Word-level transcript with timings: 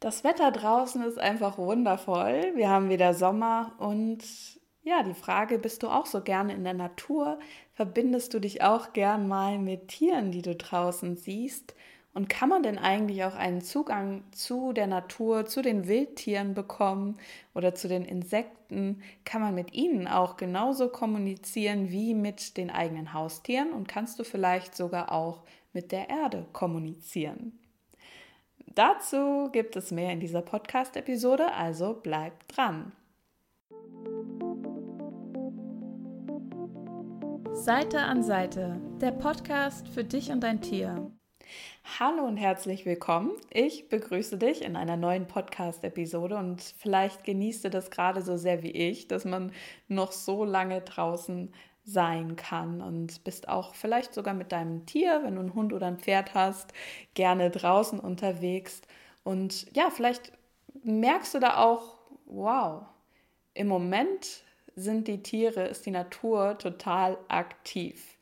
Das 0.00 0.22
Wetter 0.22 0.52
draußen 0.52 1.02
ist 1.02 1.18
einfach 1.18 1.58
wundervoll. 1.58 2.52
Wir 2.54 2.68
haben 2.68 2.88
wieder 2.88 3.14
Sommer 3.14 3.72
und 3.78 4.22
ja, 4.84 5.02
die 5.02 5.14
Frage, 5.14 5.58
bist 5.58 5.82
du 5.82 5.88
auch 5.88 6.06
so 6.06 6.20
gerne 6.20 6.54
in 6.54 6.62
der 6.62 6.74
Natur? 6.74 7.40
Verbindest 7.72 8.32
du 8.32 8.38
dich 8.38 8.62
auch 8.62 8.92
gern 8.92 9.26
mal 9.26 9.58
mit 9.58 9.88
Tieren, 9.88 10.30
die 10.30 10.42
du 10.42 10.54
draußen 10.54 11.16
siehst? 11.16 11.74
Und 12.14 12.28
kann 12.28 12.48
man 12.48 12.62
denn 12.62 12.78
eigentlich 12.78 13.24
auch 13.24 13.34
einen 13.34 13.60
Zugang 13.60 14.22
zu 14.30 14.72
der 14.72 14.86
Natur, 14.86 15.46
zu 15.46 15.62
den 15.62 15.88
Wildtieren 15.88 16.54
bekommen 16.54 17.18
oder 17.54 17.74
zu 17.74 17.88
den 17.88 18.04
Insekten? 18.04 19.02
Kann 19.24 19.42
man 19.42 19.54
mit 19.54 19.74
ihnen 19.74 20.06
auch 20.06 20.36
genauso 20.36 20.88
kommunizieren 20.90 21.90
wie 21.90 22.14
mit 22.14 22.56
den 22.56 22.70
eigenen 22.70 23.12
Haustieren? 23.12 23.72
Und 23.72 23.88
kannst 23.88 24.18
du 24.20 24.24
vielleicht 24.24 24.76
sogar 24.76 25.10
auch 25.10 25.42
mit 25.72 25.90
der 25.90 26.08
Erde 26.08 26.46
kommunizieren? 26.52 27.58
Dazu 28.78 29.48
gibt 29.50 29.74
es 29.74 29.90
mehr 29.90 30.12
in 30.12 30.20
dieser 30.20 30.40
Podcast-Episode, 30.40 31.52
also 31.52 31.94
bleibt 31.94 32.56
dran. 32.56 32.92
Seite 37.54 37.98
an 37.98 38.22
Seite, 38.22 38.80
der 39.00 39.10
Podcast 39.10 39.88
für 39.88 40.04
dich 40.04 40.30
und 40.30 40.44
dein 40.44 40.62
Tier. 40.62 41.10
Hallo 41.98 42.22
und 42.22 42.36
herzlich 42.36 42.86
willkommen. 42.86 43.32
Ich 43.50 43.88
begrüße 43.88 44.38
dich 44.38 44.62
in 44.62 44.76
einer 44.76 44.96
neuen 44.96 45.26
Podcast-Episode 45.26 46.36
und 46.36 46.62
vielleicht 46.62 47.24
genießt 47.24 47.64
du 47.64 47.70
das 47.70 47.90
gerade 47.90 48.22
so 48.22 48.36
sehr 48.36 48.62
wie 48.62 48.70
ich, 48.70 49.08
dass 49.08 49.24
man 49.24 49.50
noch 49.88 50.12
so 50.12 50.44
lange 50.44 50.82
draußen 50.82 51.52
sein 51.88 52.36
kann 52.36 52.82
und 52.82 53.24
bist 53.24 53.48
auch 53.48 53.74
vielleicht 53.74 54.12
sogar 54.12 54.34
mit 54.34 54.52
deinem 54.52 54.84
Tier, 54.84 55.22
wenn 55.24 55.36
du 55.36 55.40
einen 55.40 55.54
Hund 55.54 55.72
oder 55.72 55.86
ein 55.86 55.98
Pferd 55.98 56.34
hast, 56.34 56.72
gerne 57.14 57.50
draußen 57.50 57.98
unterwegs. 57.98 58.82
Und 59.24 59.66
ja, 59.74 59.88
vielleicht 59.90 60.32
merkst 60.84 61.34
du 61.34 61.38
da 61.38 61.56
auch, 61.56 61.98
wow, 62.26 62.82
im 63.54 63.68
Moment 63.68 64.44
sind 64.76 65.08
die 65.08 65.22
Tiere, 65.22 65.66
ist 65.66 65.86
die 65.86 65.90
Natur 65.90 66.58
total 66.58 67.16
aktiv. 67.28 68.18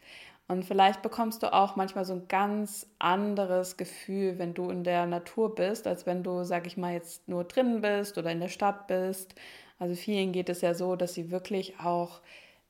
Und 0.49 0.65
vielleicht 0.65 1.03
bekommst 1.03 1.43
du 1.43 1.53
auch 1.53 1.75
manchmal 1.75 2.05
so 2.05 2.12
ein 2.12 2.29
ganz 2.29 2.87
anderes 3.01 3.77
Gefühl, 3.77 4.39
wenn 4.39 4.55
du 4.55 4.71
in 4.71 4.85
der 4.85 5.07
Natur 5.07 5.57
bist, 5.57 5.89
als 5.89 6.07
wenn 6.07 6.23
du, 6.23 6.45
sag 6.45 6.69
ich 6.69 6.77
mal, 6.77 6.93
jetzt 6.93 7.29
nur 7.29 7.43
drinnen 7.43 7.81
bist 7.81 8.17
oder 8.17 8.31
in 8.31 8.39
der 8.39 8.49
Stadt 8.49 8.87
bist. 8.87 9.35
Also 9.81 9.97
vielen 9.97 10.31
geht 10.31 10.49
es 10.49 10.61
ja 10.61 10.73
so, 10.73 10.95
dass 10.95 11.15
sie 11.15 11.33
wirklich 11.33 11.81
auch 11.81 12.21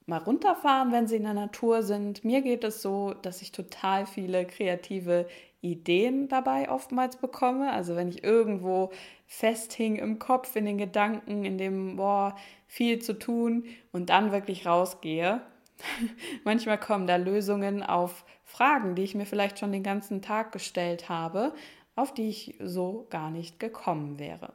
mal 0.07 0.19
runterfahren, 0.19 0.93
wenn 0.93 1.09
sie 1.09 1.17
in 1.17 1.25
der 1.25 1.35
Natur 1.35 1.83
sind. 1.83 2.25
Mir 2.25 2.41
geht 2.41 2.65
es 2.65 2.81
so, 2.81 3.13
dass 3.23 3.43
ich 3.43 3.53
total 3.53 4.07
viele 4.07 4.47
kreative 4.47 5.27
Ideen 5.61 6.29
dabei 6.29 6.71
oftmals 6.71 7.17
bekomme. 7.17 7.73
Also 7.73 7.97
wenn 7.97 8.09
ich 8.09 8.23
irgendwo 8.23 8.91
festhing 9.27 9.97
im 9.97 10.19
Kopf, 10.19 10.55
in 10.55 10.65
den 10.65 10.79
Gedanken, 10.79 11.45
in 11.45 11.59
dem, 11.59 11.97
boah, 11.97 12.37
viel 12.69 13.01
zu 13.01 13.19
tun 13.19 13.65
und 13.93 14.11
dann 14.11 14.33
wirklich 14.33 14.67
rausgehe. 14.67 15.41
Manchmal 16.45 16.79
kommen 16.79 17.07
da 17.07 17.17
Lösungen 17.17 17.83
auf 17.83 18.25
Fragen, 18.45 18.95
die 18.95 19.03
ich 19.03 19.15
mir 19.15 19.27
vielleicht 19.27 19.59
schon 19.59 19.73
den 19.73 19.83
ganzen 19.83 20.23
Tag 20.23 20.53
gestellt 20.53 21.09
habe, 21.09 21.53
auf 21.97 22.15
die 22.15 22.29
ich 22.29 22.55
so 22.61 23.07
gar 23.11 23.31
nicht 23.31 23.59
gekommen 23.59 24.19
wäre. 24.19 24.53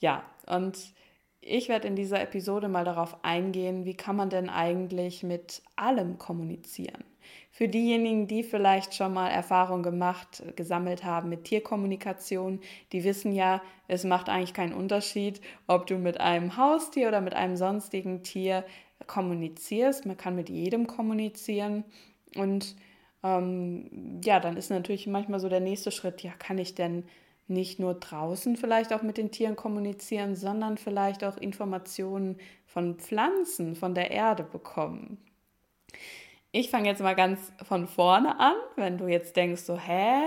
Ja, 0.00 0.24
und 0.46 0.76
ich 1.46 1.68
werde 1.68 1.88
in 1.88 1.96
dieser 1.96 2.20
Episode 2.20 2.68
mal 2.68 2.84
darauf 2.84 3.22
eingehen, 3.24 3.84
wie 3.84 3.94
kann 3.94 4.16
man 4.16 4.30
denn 4.30 4.48
eigentlich 4.48 5.22
mit 5.22 5.62
allem 5.76 6.18
kommunizieren. 6.18 7.04
Für 7.50 7.68
diejenigen, 7.68 8.26
die 8.26 8.42
vielleicht 8.42 8.94
schon 8.94 9.14
mal 9.14 9.28
Erfahrung 9.28 9.82
gemacht, 9.82 10.42
gesammelt 10.56 11.04
haben 11.04 11.28
mit 11.28 11.44
Tierkommunikation, 11.44 12.60
die 12.92 13.04
wissen 13.04 13.32
ja, 13.32 13.62
es 13.86 14.04
macht 14.04 14.28
eigentlich 14.28 14.54
keinen 14.54 14.74
Unterschied, 14.74 15.40
ob 15.66 15.86
du 15.86 15.96
mit 15.96 16.20
einem 16.20 16.56
Haustier 16.56 17.08
oder 17.08 17.20
mit 17.20 17.34
einem 17.34 17.56
sonstigen 17.56 18.22
Tier 18.22 18.64
kommunizierst. 19.06 20.04
Man 20.06 20.16
kann 20.16 20.34
mit 20.34 20.48
jedem 20.48 20.86
kommunizieren 20.86 21.84
und 22.36 22.74
ähm, 23.22 24.20
ja, 24.24 24.40
dann 24.40 24.56
ist 24.56 24.70
natürlich 24.70 25.06
manchmal 25.06 25.40
so 25.40 25.48
der 25.48 25.60
nächste 25.60 25.90
Schritt, 25.90 26.22
ja, 26.22 26.32
kann 26.32 26.58
ich 26.58 26.74
denn 26.74 27.04
nicht 27.46 27.78
nur 27.78 27.94
draußen 27.94 28.56
vielleicht 28.56 28.92
auch 28.92 29.02
mit 29.02 29.18
den 29.18 29.30
Tieren 29.30 29.56
kommunizieren, 29.56 30.34
sondern 30.34 30.78
vielleicht 30.78 31.24
auch 31.24 31.36
Informationen 31.36 32.38
von 32.66 32.96
Pflanzen, 32.96 33.76
von 33.76 33.94
der 33.94 34.10
Erde 34.10 34.44
bekommen. 34.44 35.18
Ich 36.52 36.70
fange 36.70 36.88
jetzt 36.88 37.02
mal 37.02 37.16
ganz 37.16 37.52
von 37.62 37.88
vorne 37.88 38.38
an, 38.38 38.54
wenn 38.76 38.96
du 38.96 39.08
jetzt 39.08 39.36
denkst, 39.36 39.62
so, 39.62 39.76
hä, 39.76 40.22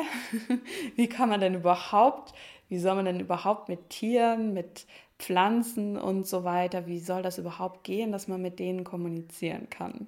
wie 0.96 1.08
kann 1.08 1.30
man 1.30 1.40
denn 1.40 1.56
überhaupt, 1.56 2.34
wie 2.68 2.80
soll 2.80 2.96
man 2.96 3.06
denn 3.06 3.20
überhaupt 3.20 3.70
mit 3.70 3.90
Tieren, 3.90 4.54
mit 4.54 4.86
Pflanzen 5.18 5.98
und 5.98 6.28
so 6.28 6.44
weiter, 6.44 6.86
wie 6.86 7.00
soll 7.00 7.22
das 7.22 7.38
überhaupt 7.38 7.84
gehen, 7.84 8.12
dass 8.12 8.28
man 8.28 8.42
mit 8.42 8.60
denen 8.60 8.84
kommunizieren 8.84 9.70
kann? 9.70 10.08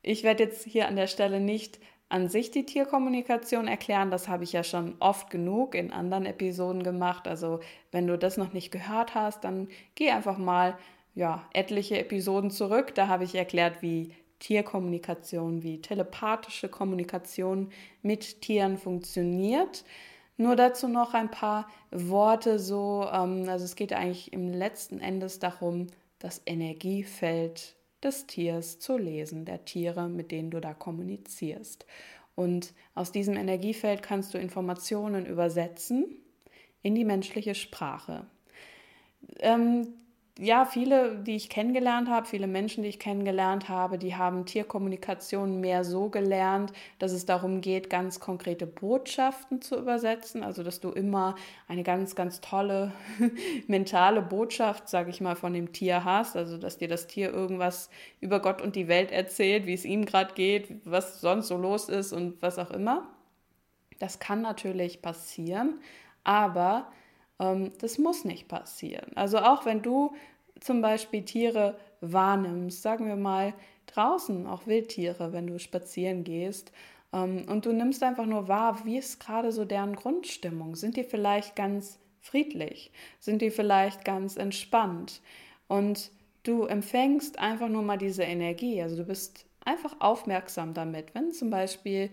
Ich 0.00 0.22
werde 0.22 0.44
jetzt 0.44 0.64
hier 0.64 0.88
an 0.88 0.96
der 0.96 1.06
Stelle 1.06 1.40
nicht 1.40 1.78
an 2.12 2.28
sich 2.28 2.50
die 2.50 2.66
Tierkommunikation 2.66 3.66
erklären. 3.66 4.10
Das 4.10 4.28
habe 4.28 4.44
ich 4.44 4.52
ja 4.52 4.62
schon 4.62 4.96
oft 5.00 5.30
genug 5.30 5.74
in 5.74 5.90
anderen 5.90 6.26
Episoden 6.26 6.82
gemacht. 6.82 7.26
Also 7.26 7.60
wenn 7.90 8.06
du 8.06 8.18
das 8.18 8.36
noch 8.36 8.52
nicht 8.52 8.70
gehört 8.70 9.14
hast, 9.14 9.44
dann 9.44 9.68
geh 9.94 10.10
einfach 10.10 10.36
mal 10.36 10.76
ja, 11.14 11.48
etliche 11.54 11.98
Episoden 11.98 12.50
zurück. 12.50 12.94
Da 12.94 13.08
habe 13.08 13.24
ich 13.24 13.34
erklärt, 13.34 13.80
wie 13.80 14.14
Tierkommunikation, 14.40 15.62
wie 15.62 15.80
telepathische 15.80 16.68
Kommunikation 16.68 17.70
mit 18.02 18.42
Tieren 18.42 18.76
funktioniert. 18.76 19.82
Nur 20.36 20.54
dazu 20.54 20.88
noch 20.88 21.14
ein 21.14 21.30
paar 21.30 21.66
Worte 21.90 22.58
so, 22.58 23.08
ähm, 23.10 23.48
also 23.48 23.64
es 23.64 23.74
geht 23.74 23.94
eigentlich 23.94 24.34
im 24.34 24.52
letzten 24.52 25.00
Endes 25.00 25.38
darum, 25.38 25.86
das 26.18 26.42
Energiefeld 26.44 27.74
des 28.02 28.26
Tiers 28.26 28.78
zu 28.78 28.96
lesen, 28.96 29.44
der 29.44 29.64
Tiere, 29.64 30.08
mit 30.08 30.30
denen 30.30 30.50
du 30.50 30.60
da 30.60 30.74
kommunizierst. 30.74 31.86
Und 32.34 32.72
aus 32.94 33.12
diesem 33.12 33.36
Energiefeld 33.36 34.02
kannst 34.02 34.34
du 34.34 34.38
Informationen 34.38 35.26
übersetzen 35.26 36.06
in 36.82 36.94
die 36.94 37.04
menschliche 37.04 37.54
Sprache. 37.54 38.26
Ähm, 39.38 39.88
ja, 40.42 40.64
viele, 40.64 41.14
die 41.18 41.36
ich 41.36 41.48
kennengelernt 41.48 42.08
habe, 42.08 42.26
viele 42.26 42.48
Menschen, 42.48 42.82
die 42.82 42.88
ich 42.88 42.98
kennengelernt 42.98 43.68
habe, 43.68 43.96
die 43.96 44.16
haben 44.16 44.44
Tierkommunikation 44.44 45.60
mehr 45.60 45.84
so 45.84 46.08
gelernt, 46.08 46.72
dass 46.98 47.12
es 47.12 47.24
darum 47.26 47.60
geht, 47.60 47.88
ganz 47.88 48.18
konkrete 48.18 48.66
Botschaften 48.66 49.62
zu 49.62 49.78
übersetzen. 49.78 50.42
Also, 50.42 50.64
dass 50.64 50.80
du 50.80 50.90
immer 50.90 51.36
eine 51.68 51.84
ganz, 51.84 52.16
ganz 52.16 52.40
tolle 52.40 52.90
mentale 53.68 54.20
Botschaft, 54.20 54.88
sage 54.88 55.10
ich 55.10 55.20
mal, 55.20 55.36
von 55.36 55.54
dem 55.54 55.72
Tier 55.72 56.02
hast. 56.04 56.36
Also, 56.36 56.58
dass 56.58 56.76
dir 56.76 56.88
das 56.88 57.06
Tier 57.06 57.32
irgendwas 57.32 57.88
über 58.20 58.40
Gott 58.40 58.60
und 58.60 58.74
die 58.74 58.88
Welt 58.88 59.12
erzählt, 59.12 59.66
wie 59.66 59.74
es 59.74 59.84
ihm 59.84 60.06
gerade 60.06 60.34
geht, 60.34 60.74
was 60.84 61.20
sonst 61.20 61.46
so 61.46 61.56
los 61.56 61.88
ist 61.88 62.12
und 62.12 62.42
was 62.42 62.58
auch 62.58 62.72
immer. 62.72 63.06
Das 64.00 64.18
kann 64.18 64.42
natürlich 64.42 65.02
passieren, 65.02 65.78
aber 66.24 66.90
das 67.80 67.98
muss 67.98 68.24
nicht 68.24 68.48
passieren. 68.48 69.10
Also 69.14 69.38
auch 69.38 69.64
wenn 69.64 69.82
du 69.82 70.12
zum 70.60 70.80
Beispiel 70.80 71.24
Tiere 71.24 71.76
wahrnimmst, 72.00 72.82
sagen 72.82 73.06
wir 73.06 73.16
mal 73.16 73.54
draußen, 73.86 74.46
auch 74.46 74.66
Wildtiere, 74.66 75.32
wenn 75.32 75.46
du 75.46 75.58
spazieren 75.58 76.24
gehst, 76.24 76.72
ähm, 77.12 77.44
und 77.48 77.66
du 77.66 77.72
nimmst 77.72 78.02
einfach 78.02 78.26
nur 78.26 78.48
wahr, 78.48 78.84
wie 78.84 78.98
ist 78.98 79.20
gerade 79.20 79.52
so 79.52 79.64
deren 79.64 79.96
Grundstimmung? 79.96 80.76
Sind 80.76 80.96
die 80.96 81.04
vielleicht 81.04 81.56
ganz 81.56 81.98
friedlich? 82.20 82.92
Sind 83.18 83.42
die 83.42 83.50
vielleicht 83.50 84.04
ganz 84.04 84.36
entspannt? 84.36 85.20
Und 85.68 86.10
du 86.44 86.64
empfängst 86.64 87.38
einfach 87.38 87.68
nur 87.68 87.82
mal 87.82 87.98
diese 87.98 88.22
Energie. 88.22 88.80
Also 88.82 88.96
du 88.96 89.04
bist 89.04 89.46
einfach 89.64 89.96
aufmerksam 90.00 90.74
damit. 90.74 91.14
Wenn 91.14 91.32
zum 91.32 91.50
Beispiel 91.50 92.10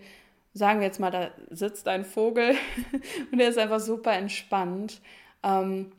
sagen 0.52 0.80
wir 0.80 0.86
jetzt 0.86 1.00
mal, 1.00 1.10
da 1.10 1.30
sitzt 1.50 1.86
ein 1.88 2.04
Vogel 2.04 2.54
und 3.32 3.38
der 3.38 3.48
ist 3.48 3.58
einfach 3.58 3.80
super 3.80 4.12
entspannt. 4.12 5.00
Ähm, 5.42 5.92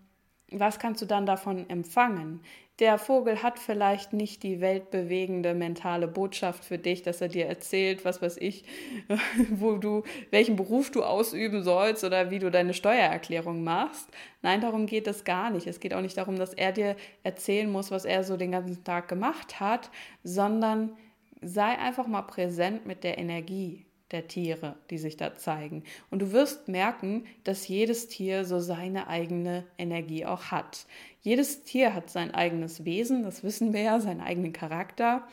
was 0.52 0.80
kannst 0.80 1.02
du 1.02 1.06
dann 1.06 1.26
davon 1.26 1.70
empfangen? 1.70 2.42
Der 2.80 2.98
Vogel 2.98 3.44
hat 3.44 3.60
vielleicht 3.60 4.12
nicht 4.12 4.44
die 4.44 4.60
weltbewegende 4.60 5.54
mentale 5.54 6.08
Botschaft 6.08 6.66
für 6.66 6.78
dich, 6.78 7.04
dass 7.04 7.22
er 7.22 7.28
dir 7.28 7.46
erzählt, 7.46 8.04
was 8.06 8.22
weiß 8.22 8.38
ich, 8.38 8.66
wo 9.52 9.78
du, 9.78 10.04
welchen 10.32 10.56
Beruf 10.56 10.90
du 10.90 11.04
ausüben 11.04 11.64
sollst 11.64 12.04
oder 12.04 12.32
wie 12.32 12.40
du 12.40 12.50
deine 12.50 12.74
Steuererklärung 12.74 13.64
machst. 13.64 14.10
Nein, 14.42 14.62
darum 14.62 14.88
geht 14.88 15.08
es 15.08 15.24
gar 15.24 15.52
nicht. 15.52 15.68
Es 15.68 15.80
geht 15.80 15.94
auch 15.94 16.02
nicht 16.02 16.18
darum, 16.18 16.38
dass 16.38 16.54
er 16.54 16.72
dir 16.72 16.96
erzählen 17.24 17.72
muss, 17.72 17.92
was 17.92 18.04
er 18.04 18.24
so 18.24 18.36
den 18.36 18.52
ganzen 18.52 18.84
Tag 18.84 19.08
gemacht 19.08 19.60
hat, 19.60 19.92
sondern 20.24 20.98
sei 21.42 21.78
einfach 21.78 22.08
mal 22.08 22.24
präsent 22.24 22.86
mit 22.86 23.04
der 23.04 23.18
Energie 23.20 23.86
der 24.12 24.28
Tiere, 24.28 24.76
die 24.90 24.98
sich 24.98 25.18
da 25.18 25.36
zeigen. 25.36 25.84
Und 26.10 26.22
du 26.22 26.32
wirst 26.32 26.68
merken, 26.68 27.26
dass 27.44 27.68
jedes 27.68 28.08
Tier 28.08 28.46
so 28.46 28.60
seine 28.60 29.08
eigene 29.08 29.66
Energie 29.78 30.26
auch 30.26 30.46
hat. 30.46 30.86
Jedes 31.22 31.64
Tier 31.64 31.94
hat 31.94 32.10
sein 32.10 32.34
eigenes 32.34 32.86
Wesen, 32.86 33.24
das 33.24 33.44
wissen 33.44 33.74
wir 33.74 33.82
ja, 33.82 34.00
seinen 34.00 34.22
eigenen 34.22 34.54
Charakter. 34.54 35.28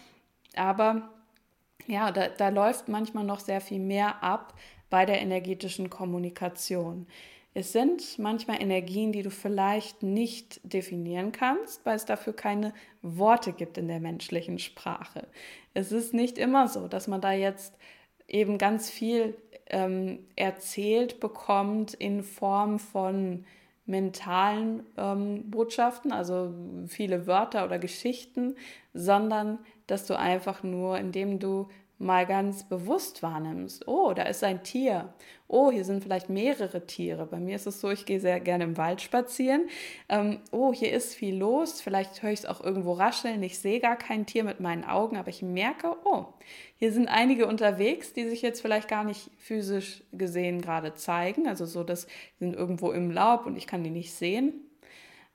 Aber 0.55 1.11
ja, 1.87 2.13
da, 2.13 2.29
da 2.29 2.49
läuft 2.51 2.89
manchmal 2.89 3.25
noch 3.25 3.41
sehr 3.41 3.61
viel 3.61 3.81
mehr 3.81 4.23
ab 4.23 4.55
bei 4.91 5.05
der 5.05 5.21
energetischen 5.21 5.91
Kommunikation. 5.91 7.07
Es 7.55 7.73
sind 7.73 8.19
manchmal 8.19 8.63
Energien, 8.63 9.11
die 9.11 9.23
du 9.23 9.31
vielleicht 9.31 10.03
nicht 10.03 10.61
definieren 10.63 11.33
kannst, 11.33 11.85
weil 11.85 11.97
es 11.97 12.05
dafür 12.05 12.33
keine 12.33 12.73
Worte 13.03 13.53
gibt 13.53 13.79
in 13.79 13.89
der 13.89 14.01
menschlichen 14.01 14.59
Sprache. 14.59 15.27
Es 15.75 15.91
ist 15.91 16.15
nicht 16.15 16.39
immer 16.39 16.69
so, 16.69 16.89
dass 16.89 17.09
man 17.09 17.21
da 17.21 17.33
jetzt 17.33 17.75
eben 18.29 18.59
ganz 18.59 18.91
viel 18.91 19.35
ähm, 19.67 20.21
erzählt 20.37 21.21
bekommt 21.21 21.95
in 21.95 22.23
Form 22.23 22.79
von 22.79 23.45
mentalen 23.87 24.85
ähm, 24.97 25.51
Botschaften, 25.51 26.13
also 26.13 26.53
viele 26.87 27.27
Wörter 27.27 27.65
oder 27.65 27.79
Geschichten, 27.79 28.55
sondern 28.93 29.59
dass 29.87 30.07
du 30.07 30.17
einfach 30.19 30.63
nur, 30.63 30.99
indem 30.99 31.39
du 31.39 31.69
mal 31.99 32.27
ganz 32.27 32.63
bewusst 32.63 33.23
wahrnimmst, 33.23 33.89
oh, 33.89 34.13
da 34.15 34.23
ist 34.23 34.45
ein 34.45 34.63
Tier, 34.63 35.13
oh, 35.49 35.73
hier 35.73 35.85
sind 35.85 36.03
vielleicht 36.03 36.29
mehrere 36.29 36.87
Tiere. 36.87 37.27
Bei 37.27 37.41
mir 37.41 37.57
ist 37.57 37.67
es 37.67 37.81
so, 37.81 37.91
ich 37.91 38.07
gehe 38.07 38.21
sehr 38.21 38.39
gerne 38.39 38.65
im 38.65 38.77
Wald 38.77 39.01
spazieren. 39.01 39.69
Ähm, 40.09 40.39
oh, 40.53 40.73
hier 40.73 40.93
ist 40.93 41.15
viel 41.15 41.37
los, 41.37 41.81
vielleicht 41.81 42.23
höre 42.23 42.31
ich 42.31 42.41
es 42.41 42.47
auch 42.47 42.63
irgendwo 42.63 42.93
rascheln, 42.93 43.43
ich 43.43 43.59
sehe 43.59 43.81
gar 43.81 43.97
kein 43.97 44.27
Tier 44.27 44.45
mit 44.45 44.61
meinen 44.61 44.85
Augen, 44.85 45.17
aber 45.17 45.29
ich 45.29 45.43
merke, 45.43 45.97
oh, 46.05 46.27
hier 46.77 46.93
sind 46.93 47.09
einige 47.09 47.47
unterwegs, 47.47 48.13
die 48.13 48.29
sich 48.29 48.43
jetzt 48.43 48.61
vielleicht 48.61 48.89
gar 48.89 49.03
nicht 49.03 49.31
physisch 49.39 50.05
gesehen 50.13 50.61
gerade 50.61 50.95
zeigen, 50.95 51.49
also 51.49 51.67
so, 51.67 51.83
dass 51.83 52.03
sie 52.03 52.45
sind 52.45 52.55
irgendwo 52.55 52.93
im 52.93 53.11
Laub 53.11 53.47
und 53.47 53.57
ich 53.57 53.67
kann 53.67 53.83
die 53.83 53.91
nicht 53.91 54.15
sehen. 54.15 54.55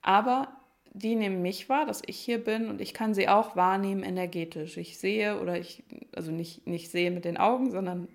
Aber 0.02 0.63
die 0.94 1.16
nehmen 1.16 1.42
mich 1.42 1.70
wahr, 1.70 1.86
dass 1.86 2.02
ich 2.06 2.20
hier 2.20 2.44
bin 2.44 2.70
und 2.70 2.80
ich 2.80 2.94
kann 2.94 3.14
sie 3.14 3.28
auch 3.28 3.56
wahrnehmen 3.56 4.04
energetisch. 4.04 4.78
Ich 4.78 4.98
sehe 5.00 5.42
oder 5.42 5.58
ich, 5.58 5.84
also 6.16 6.32
nicht, 6.32 6.68
nicht 6.68 6.92
sehe 6.92 7.10
mit 7.12 7.26
den 7.26 7.38
Augen, 7.38 7.72
sondern 7.72 8.08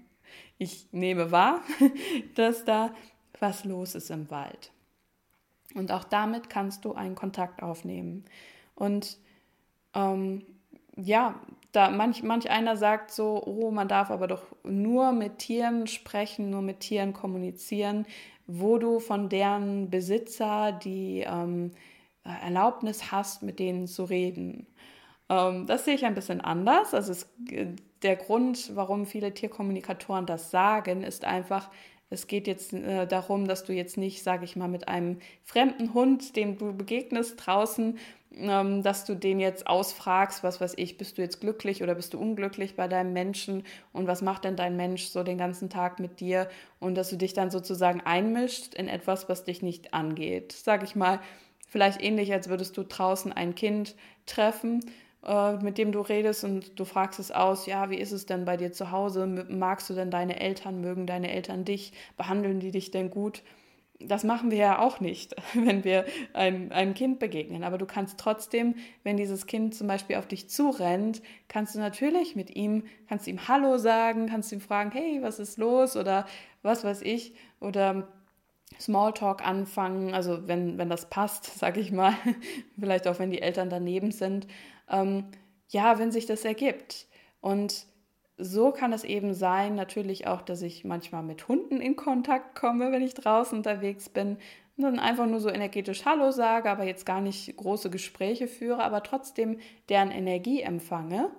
ich 0.59 0.87
nehme 0.93 1.33
wahr, 1.33 1.61
dass 2.37 2.65
da 2.65 2.95
was 3.41 3.65
los 3.65 3.95
ist 3.95 4.11
im 4.11 4.31
Wald. 4.31 4.71
Und 5.75 5.93
auch 5.93 6.05
damit 6.05 6.49
kannst 6.49 6.85
du 6.85 6.95
einen 6.95 7.15
Kontakt 7.15 7.63
aufnehmen. 7.63 8.25
Und 8.75 9.19
ähm, 9.95 10.47
ja, 10.97 11.41
da 11.73 11.91
manch, 11.91 12.23
manch 12.23 12.49
einer 12.49 12.77
sagt 12.77 13.11
so, 13.11 13.43
oh, 13.45 13.71
man 13.71 13.89
darf 13.89 14.11
aber 14.11 14.29
doch 14.29 14.43
nur 14.63 15.13
mit 15.13 15.39
Tieren 15.39 15.87
sprechen, 15.87 16.51
nur 16.51 16.63
mit 16.63 16.81
Tieren 16.81 17.13
kommunizieren, 17.13 18.07
wo 18.47 18.79
du 18.79 18.99
von 18.99 19.29
deren 19.29 19.91
Besitzer 19.91 20.73
die 20.73 21.25
ähm, 21.27 21.73
äh, 21.73 21.75
Erlaubnis 22.43 23.11
hast, 23.13 23.43
mit 23.43 23.59
denen 23.59 23.87
zu 23.87 24.05
reden. 24.05 24.67
Ähm, 25.29 25.67
das 25.67 25.85
sehe 25.85 25.95
ich 25.95 26.05
ein 26.05 26.15
bisschen 26.15 26.41
anders. 26.41 26.95
Also 26.95 27.13
es, 27.13 27.29
der 28.03 28.17
Grund, 28.17 28.75
warum 28.75 29.07
viele 29.07 29.35
Tierkommunikatoren 29.35 30.27
das 30.27 30.51
sagen, 30.51 31.03
ist 31.03 31.25
einfach, 31.25 31.71
es 32.11 32.27
geht 32.27 32.47
jetzt 32.47 32.73
äh, 32.73 33.07
darum, 33.07 33.47
dass 33.47 33.65
du 33.65 33.73
jetzt 33.73 33.99
nicht, 33.99 34.23
sage 34.23 34.45
ich 34.45 34.57
mal, 34.57 34.69
mit 34.69 34.89
einem 34.89 35.19
fremden 35.45 35.93
Hund, 35.93 36.37
dem 36.37 36.57
du 36.57 36.75
begegnest 36.75 37.35
draußen, 37.45 37.99
ähm, 38.35 38.83
dass 38.83 39.05
du 39.05 39.15
den 39.15 39.41
jetzt 39.41 39.67
ausfragst, 39.67 40.43
was 40.43 40.61
weiß 40.61 40.75
ich, 40.77 40.97
bist 40.97 41.19
du 41.19 41.23
jetzt 41.23 41.41
glücklich 41.41 41.83
oder 41.83 41.95
bist 41.95 42.15
du 42.15 42.19
unglücklich 42.19 42.77
bei 42.77 42.89
deinem 42.89 43.13
Menschen 43.13 43.65
und 43.93 44.07
was 44.07 44.23
macht 44.23 44.45
denn 44.45 44.57
dein 44.57 44.77
Mensch 44.77 45.07
so 45.07 45.23
den 45.23 45.39
ganzen 45.39 45.69
Tag 45.69 45.99
mit 45.99 46.21
dir 46.21 46.49
und 46.81 46.95
dass 46.95 47.11
du 47.11 47.17
dich 47.17 47.35
dann 47.35 47.51
sozusagen 47.51 48.01
einmischt 48.01 48.75
in 48.75 48.89
etwas, 48.89 49.29
was 49.29 49.45
dich 49.45 49.63
nicht 49.63 49.93
angeht. 49.93 50.53
Sage 50.53 50.85
ich 50.85 50.97
mal, 50.97 51.21
Vielleicht 51.69 52.03
ähnlich, 52.03 52.33
als 52.33 52.49
würdest 52.49 52.77
du 52.77 52.83
draußen 52.83 53.33
ein 53.33 53.55
Kind 53.55 53.95
treffen, 54.25 54.81
äh, 55.25 55.57
mit 55.57 55.77
dem 55.77 55.93
du 55.93 56.01
redest 56.01 56.45
und 56.45 56.79
du 56.81 56.85
fragst 56.85 57.21
es 57.21 57.31
aus, 57.31 57.67
ja, 57.67 57.91
wie 57.91 57.99
ist 57.99 58.13
es 58.13 58.25
denn 58.25 58.47
bei 58.47 58.57
dir 58.57 58.73
zu 58.73 58.91
Hause? 58.91 59.27
Magst 59.51 59.91
du 59.91 59.95
denn 59.95 60.11
deine 60.11 60.41
Eltern? 60.41 60.81
Mögen 60.81 61.07
deine 61.07 61.31
Eltern 61.31 61.65
dich? 61.65 61.93
Behandeln 62.17 62.61
die 62.61 62.71
dich 62.71 62.91
denn 62.91 63.11
gut? 63.11 63.43
Das 64.01 64.23
machen 64.23 64.53
wir 64.53 64.59
ja 64.59 64.79
auch 64.79 65.01
nicht, 65.01 65.35
wenn 65.55 65.85
wir 65.85 66.07
ein, 66.33 66.73
einem 66.73 66.95
Kind 66.95 67.19
begegnen. 67.19 67.65
Aber 67.65 67.77
du 67.77 67.85
kannst 67.85 68.19
trotzdem, 68.19 68.77
wenn 69.03 69.19
dieses 69.19 69.47
Kind 69.47 69.75
zum 69.75 69.89
Beispiel 69.89 70.17
auf 70.17 70.27
dich 70.27 70.49
zurennt, 70.49 71.21
kannst 71.49 71.75
du 71.75 71.81
natürlich 71.81 72.35
mit 72.35 72.57
ihm, 72.57 72.85
kannst 73.09 73.27
ihm 73.27 73.47
Hallo 73.47 73.77
sagen, 73.77 74.27
kannst 74.27 74.53
ihm 74.53 74.61
fragen, 74.61 74.91
hey, 74.93 75.19
was 75.21 75.39
ist 75.39 75.59
los? 75.59 75.97
Oder 75.97 76.27
was 76.63 76.85
weiß 76.85 77.03
ich. 77.03 77.35
Oder 77.61 78.09
Smalltalk 78.81 79.47
anfangen, 79.47 80.15
also 80.15 80.47
wenn, 80.47 80.79
wenn 80.79 80.89
das 80.89 81.09
passt, 81.09 81.45
sag 81.59 81.77
ich 81.77 81.93
mal, 81.93 82.15
vielleicht 82.79 83.09
auch 83.09 83.19
wenn 83.19 83.31
die 83.31 83.43
Eltern 83.43 83.71
daneben 83.71 84.11
sind, 84.11 84.47
ähm, 84.91 85.25
ja, 85.69 85.99
wenn 85.99 86.13
sich 86.13 86.27
das 86.27 86.45
ergibt. 86.45 87.07
Und 87.41 87.87
so 88.39 88.71
kann 88.71 88.93
es 88.93 89.05
eben 89.05 89.35
sein, 89.35 89.75
natürlich 89.75 90.27
auch, 90.27 90.43
dass 90.43 90.63
ich 90.63 90.85
manchmal 90.85 91.23
mit 91.23 91.49
Hunden 91.49 91.81
in 91.81 91.97
Kontakt 91.97 92.55
komme, 92.55 92.93
wenn 92.93 93.03
ich 93.03 93.15
draußen 93.15 93.59
unterwegs 93.59 94.09
bin 94.09 94.39
und 94.77 94.85
dann 94.85 95.01
einfach 95.01 95.27
nur 95.27 95.41
so 95.41 95.49
energetisch 95.49 96.05
Hallo 96.05 96.31
sage, 96.31 96.71
aber 96.71 96.85
jetzt 96.85 97.05
gar 97.05 97.21
nicht 97.21 97.57
große 97.57 97.91
Gespräche 97.91 98.47
führe, 98.47 98.83
aber 98.83 99.03
trotzdem 99.03 99.59
deren 99.89 100.13
Energie 100.13 100.63
empfange. 100.63 101.31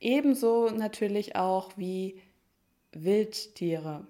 Ebenso 0.00 0.70
natürlich 0.70 1.36
auch 1.36 1.72
wie 1.76 2.18
Wildtiere. 2.92 4.06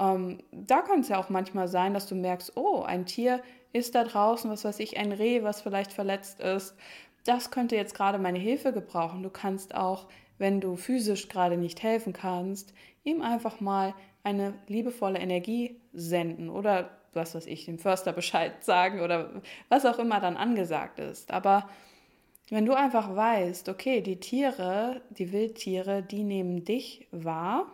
Ähm, 0.00 0.38
da 0.52 0.82
kann 0.82 1.00
es 1.00 1.08
ja 1.08 1.18
auch 1.18 1.28
manchmal 1.28 1.68
sein, 1.68 1.94
dass 1.94 2.06
du 2.06 2.14
merkst, 2.14 2.56
oh, 2.56 2.82
ein 2.82 3.06
Tier 3.06 3.42
ist 3.72 3.94
da 3.94 4.04
draußen, 4.04 4.50
was 4.50 4.64
weiß 4.64 4.78
ich, 4.80 4.96
ein 4.96 5.12
Reh, 5.12 5.42
was 5.42 5.60
vielleicht 5.60 5.92
verletzt 5.92 6.40
ist. 6.40 6.74
Das 7.24 7.50
könnte 7.50 7.76
jetzt 7.76 7.94
gerade 7.94 8.18
meine 8.18 8.38
Hilfe 8.38 8.72
gebrauchen. 8.72 9.22
Du 9.22 9.30
kannst 9.30 9.74
auch, 9.74 10.06
wenn 10.38 10.60
du 10.60 10.76
physisch 10.76 11.28
gerade 11.28 11.56
nicht 11.56 11.82
helfen 11.82 12.12
kannst, 12.12 12.72
ihm 13.04 13.22
einfach 13.22 13.60
mal 13.60 13.94
eine 14.22 14.54
liebevolle 14.66 15.18
Energie 15.18 15.80
senden 15.92 16.48
oder 16.48 16.90
was 17.12 17.34
weiß 17.34 17.46
ich, 17.46 17.64
dem 17.64 17.78
Förster 17.78 18.12
Bescheid 18.14 18.64
sagen 18.64 19.00
oder 19.00 19.42
was 19.68 19.84
auch 19.84 19.98
immer 19.98 20.20
dann 20.20 20.36
angesagt 20.36 21.00
ist. 21.00 21.32
Aber 21.32 21.68
wenn 22.50 22.64
du 22.64 22.74
einfach 22.74 23.14
weißt, 23.14 23.68
okay, 23.68 24.00
die 24.00 24.20
Tiere, 24.20 25.02
die 25.10 25.32
Wildtiere, 25.32 26.02
die 26.02 26.22
nehmen 26.22 26.64
dich 26.64 27.06
wahr 27.10 27.66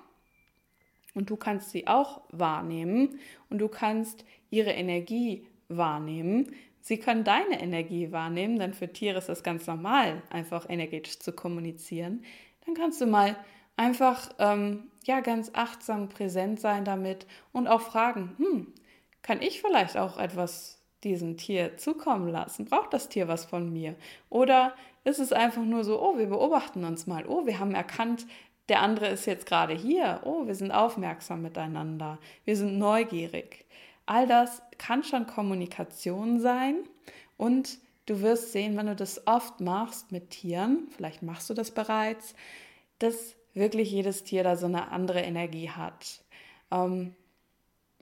und 1.14 1.30
du 1.30 1.36
kannst 1.36 1.70
sie 1.70 1.86
auch 1.86 2.22
wahrnehmen 2.30 3.18
und 3.48 3.58
du 3.58 3.68
kannst 3.68 4.24
ihre 4.50 4.72
Energie 4.72 5.46
wahrnehmen. 5.68 6.52
Sie 6.80 6.98
können 6.98 7.24
deine 7.24 7.60
Energie 7.60 8.12
wahrnehmen, 8.12 8.58
denn 8.58 8.74
für 8.74 8.92
Tiere 8.92 9.18
ist 9.18 9.28
das 9.28 9.42
ganz 9.42 9.66
normal, 9.66 10.22
einfach 10.30 10.68
energetisch 10.68 11.18
zu 11.18 11.32
kommunizieren. 11.32 12.22
Dann 12.66 12.74
kannst 12.74 13.00
du 13.00 13.06
mal 13.06 13.36
einfach 13.76 14.30
ähm, 14.38 14.84
ja 15.04 15.20
ganz 15.20 15.50
achtsam 15.54 16.08
präsent 16.08 16.60
sein 16.60 16.84
damit 16.84 17.26
und 17.52 17.68
auch 17.68 17.80
fragen, 17.80 18.34
hm, 18.38 18.72
kann 19.22 19.40
ich 19.40 19.62
vielleicht 19.62 19.96
auch 19.96 20.18
etwas 20.18 20.82
diesem 21.04 21.36
Tier 21.36 21.76
zukommen 21.76 22.28
lassen? 22.28 22.64
Braucht 22.64 22.92
das 22.92 23.08
Tier 23.08 23.28
was 23.28 23.44
von 23.44 23.72
mir? 23.72 23.94
Oder 24.30 24.74
ist 25.04 25.18
es 25.18 25.32
einfach 25.32 25.62
nur 25.62 25.84
so, 25.84 26.02
oh, 26.02 26.18
wir 26.18 26.26
beobachten 26.26 26.84
uns 26.84 27.06
mal, 27.06 27.26
oh, 27.26 27.46
wir 27.46 27.58
haben 27.58 27.74
erkannt, 27.74 28.26
der 28.68 28.80
andere 28.80 29.08
ist 29.08 29.26
jetzt 29.26 29.46
gerade 29.46 29.74
hier. 29.74 30.20
Oh, 30.24 30.46
wir 30.46 30.54
sind 30.54 30.72
aufmerksam 30.72 31.42
miteinander. 31.42 32.18
Wir 32.44 32.56
sind 32.56 32.78
neugierig. 32.78 33.66
All 34.06 34.26
das 34.26 34.62
kann 34.78 35.02
schon 35.02 35.26
Kommunikation 35.26 36.40
sein 36.40 36.76
und 37.36 37.78
du 38.06 38.20
wirst 38.20 38.52
sehen, 38.52 38.76
wenn 38.76 38.86
du 38.86 38.96
das 38.96 39.26
oft 39.26 39.60
machst 39.60 40.12
mit 40.12 40.30
Tieren, 40.30 40.88
vielleicht 40.94 41.22
machst 41.22 41.48
du 41.48 41.54
das 41.54 41.70
bereits, 41.70 42.34
dass 42.98 43.36
wirklich 43.54 43.90
jedes 43.90 44.24
Tier 44.24 44.44
da 44.44 44.56
so 44.56 44.66
eine 44.66 44.90
andere 44.90 45.20
Energie 45.20 45.70
hat. 45.70 46.22
Ähm, 46.70 47.14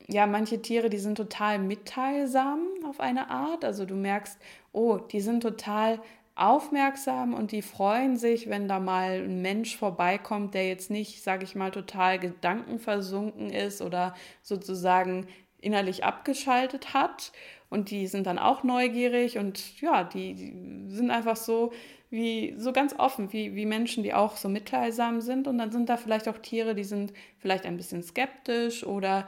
ja, 0.09 0.27
manche 0.27 0.61
Tiere, 0.61 0.91
die 0.91 0.99
sind 0.99 1.17
total 1.17 1.59
mitteilsam 1.59 2.67
auf 2.89 2.99
eine 2.99 3.31
Art. 3.31 3.65
Also 3.65 3.85
du 3.85 3.95
merkst, 3.95 4.39
oh, 4.73 4.97
die 4.97 5.21
sind 5.21 5.43
total 5.43 6.01
aufmerksam 6.35 7.35
und 7.35 7.53
die 7.53 7.63
freuen 7.63 8.17
sich, 8.17 8.49
wenn 8.49 8.69
da 8.69 8.81
mal 8.81 9.23
ein 9.23 9.43
Mensch 9.43 9.77
vorbeikommt, 9.77 10.55
der 10.55 10.67
jetzt 10.67 10.91
nicht, 10.91 11.23
sage 11.23 11.45
ich 11.45 11.55
mal, 11.55 11.71
total 11.71 12.19
gedankenversunken 12.19 13.51
ist 13.51 13.83
oder 13.83 14.15
sozusagen 14.43 15.27
innerlich 15.61 16.05
abgeschaltet 16.05 16.95
hat. 16.95 17.33
Und 17.69 17.91
die 17.91 18.07
sind 18.07 18.27
dann 18.27 18.39
auch 18.39 18.65
neugierig 18.65 19.39
und 19.39 19.81
ja, 19.81 20.05
die, 20.05 20.87
sind 20.89 21.11
einfach 21.11 21.37
so 21.37 21.73
wie 22.11 22.55
so 22.59 22.73
ganz 22.73 22.95
offen, 22.99 23.33
wie, 23.33 23.55
wie 23.55 23.65
Menschen, 23.65 24.03
die 24.03 24.13
auch 24.13 24.37
so 24.37 24.51
mitteilsam 24.51 25.23
sind. 25.23 25.49
Und 25.49 25.57
dann 25.57 25.73
sind 25.73 25.89
da 25.89 25.97
vielleicht 25.97 26.29
auch 26.29 26.37
Tiere, 26.37 26.75
die 26.75 26.85
sind 26.85 27.15
vielleicht 27.39 27.65
ein 27.65 27.79
bisschen 27.79 28.03
skeptisch 28.03 28.85
oder 28.85 29.27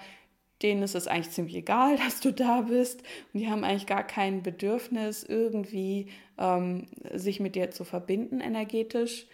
denen 0.64 0.82
ist 0.82 0.96
es 0.96 1.06
eigentlich 1.06 1.30
ziemlich 1.30 1.54
egal, 1.54 1.96
dass 2.04 2.20
du 2.20 2.32
da 2.32 2.62
bist 2.62 3.02
und 3.32 3.40
die 3.40 3.48
haben 3.48 3.62
eigentlich 3.62 3.86
gar 3.86 4.04
kein 4.04 4.42
Bedürfnis, 4.42 5.22
irgendwie 5.22 6.08
ähm, 6.38 6.86
sich 7.12 7.38
mit 7.38 7.54
dir 7.54 7.70
zu 7.70 7.84
verbinden 7.84 8.40
energetisch. 8.40 9.26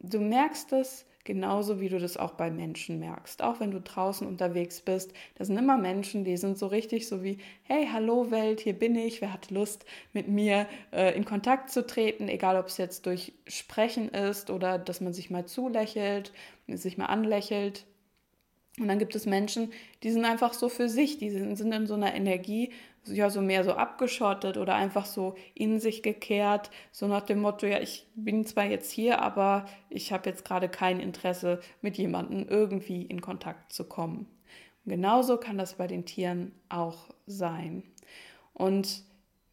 Du 0.00 0.18
merkst 0.18 0.72
es 0.72 1.06
genauso, 1.24 1.80
wie 1.80 1.88
du 1.88 2.00
das 2.00 2.16
auch 2.16 2.32
bei 2.32 2.50
Menschen 2.50 2.98
merkst. 2.98 3.42
Auch 3.42 3.60
wenn 3.60 3.70
du 3.70 3.80
draußen 3.80 4.26
unterwegs 4.26 4.80
bist, 4.80 5.12
das 5.36 5.46
sind 5.46 5.56
immer 5.56 5.78
Menschen, 5.78 6.24
die 6.24 6.36
sind 6.36 6.58
so 6.58 6.66
richtig 6.66 7.06
so 7.06 7.22
wie, 7.22 7.38
hey, 7.62 7.88
hallo 7.92 8.32
Welt, 8.32 8.60
hier 8.60 8.72
bin 8.72 8.96
ich, 8.96 9.20
wer 9.20 9.32
hat 9.32 9.52
Lust, 9.52 9.84
mit 10.12 10.26
mir 10.26 10.66
äh, 10.92 11.14
in 11.14 11.24
Kontakt 11.24 11.70
zu 11.70 11.86
treten, 11.86 12.28
egal 12.28 12.56
ob 12.56 12.66
es 12.66 12.76
jetzt 12.76 13.06
durch 13.06 13.34
Sprechen 13.46 14.08
ist 14.08 14.50
oder 14.50 14.78
dass 14.78 15.00
man 15.00 15.12
sich 15.12 15.30
mal 15.30 15.46
zulächelt, 15.46 16.32
sich 16.66 16.98
mal 16.98 17.06
anlächelt 17.06 17.86
Und 18.78 18.88
dann 18.88 18.98
gibt 18.98 19.14
es 19.14 19.26
Menschen, 19.26 19.70
die 20.02 20.10
sind 20.10 20.24
einfach 20.24 20.54
so 20.54 20.68
für 20.68 20.88
sich, 20.88 21.18
die 21.18 21.30
sind, 21.30 21.56
sind 21.56 21.72
in 21.72 21.86
so 21.86 21.94
einer 21.94 22.14
Energie, 22.14 22.70
ja, 23.04 23.28
so 23.28 23.42
mehr 23.42 23.64
so 23.64 23.72
abgeschottet 23.72 24.56
oder 24.56 24.74
einfach 24.74 25.04
so 25.04 25.34
in 25.54 25.78
sich 25.78 26.02
gekehrt, 26.02 26.70
so 26.90 27.06
nach 27.06 27.22
dem 27.22 27.40
Motto, 27.40 27.66
ja, 27.66 27.80
ich 27.80 28.06
bin 28.14 28.46
zwar 28.46 28.64
jetzt 28.64 28.90
hier, 28.90 29.20
aber 29.20 29.66
ich 29.90 30.12
habe 30.12 30.30
jetzt 30.30 30.44
gerade 30.44 30.68
kein 30.68 31.00
Interesse, 31.00 31.60
mit 31.82 31.98
jemandem 31.98 32.46
irgendwie 32.48 33.02
in 33.02 33.20
Kontakt 33.20 33.72
zu 33.72 33.84
kommen. 33.84 34.26
Und 34.84 34.90
genauso 34.90 35.36
kann 35.36 35.58
das 35.58 35.74
bei 35.74 35.86
den 35.86 36.06
Tieren 36.06 36.52
auch 36.68 37.08
sein. 37.26 37.82
Und 38.54 39.04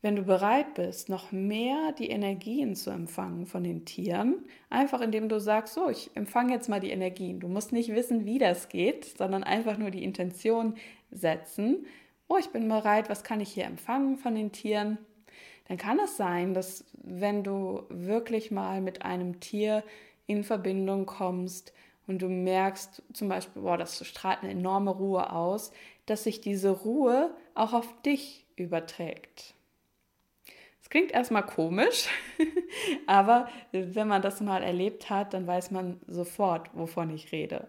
wenn 0.01 0.15
du 0.15 0.24
bereit 0.24 0.75
bist, 0.75 1.10
noch 1.10 1.32
mehr 1.32 1.91
die 1.98 2.10
Energien 2.10 2.75
zu 2.75 2.89
empfangen 2.89 3.46
von 3.46 3.63
den 3.63 3.84
Tieren, 3.86 4.46
einfach 4.70 5.01
indem 5.01 5.27
du 5.27 5.39
sagst, 5.39 5.74
so, 5.74 5.89
ich 5.89 6.10
empfange 6.15 6.53
jetzt 6.53 6.70
mal 6.70 6.79
die 6.79 6.91
Energien. 6.91 7.41
Du 7.41 7.50
musst 7.50 7.74
nicht 7.74 7.94
wissen, 7.94 8.25
wie 8.25 8.39
das 8.39 8.70
geht, 8.70 9.18
sondern 9.18 9.44
einfach 9.44 9.77
nur 9.77 9.91
die 9.91 10.03
Intention 10.03 10.75
setzen. 11.12 11.86
Oh, 12.29 12.38
ich 12.38 12.50
bin 12.50 12.70
bereit, 12.70 13.10
was 13.10 13.24
kann 13.24 13.41
ich 13.41 13.51
hier 13.51 13.65
empfangen 13.65 14.18
von 14.18 14.36
den 14.36 14.51
Tieren? 14.53 14.98
Dann 15.68 15.77
kann 15.77 16.00
es 16.00 16.15
sein, 16.15 16.53
dass 16.53 16.86
wenn 16.94 17.44
du 17.44 17.84
wirklich 17.89 18.51
mal 18.51 18.82
mit 18.82 19.03
einem 19.03 19.39
Tier 19.39 19.84
in 20.27 20.44
Verbindung 20.44 21.06
kommst 21.06 21.74
und 22.08 22.22
du 22.22 22.29
merkst 22.29 23.03
zum 23.13 23.29
Beispiel, 23.29 23.62
boah, 23.62 23.77
das 23.77 24.06
strahlt 24.08 24.44
eine 24.44 24.51
enorme 24.51 24.91
Ruhe 24.91 25.32
aus, 25.32 25.72
dass 26.06 26.24
sich 26.24 26.41
diese 26.41 26.72
Ruhe 26.72 27.36
auch 27.53 27.74
auf 27.74 28.01
dich 28.01 28.46
überträgt. 28.56 29.53
Klingt 30.89 31.12
erstmal 31.12 31.46
komisch, 31.46 32.08
aber 33.08 33.48
wenn 33.72 34.08
man 34.08 34.24
das 34.24 34.41
mal 34.41 34.63
erlebt 34.63 35.10
hat, 35.10 35.36
dann 35.36 35.46
weiß 35.46 35.69
man 35.69 36.00
sofort, 36.08 36.69
wovon 36.74 37.12
ich 37.12 37.31
rede. 37.31 37.67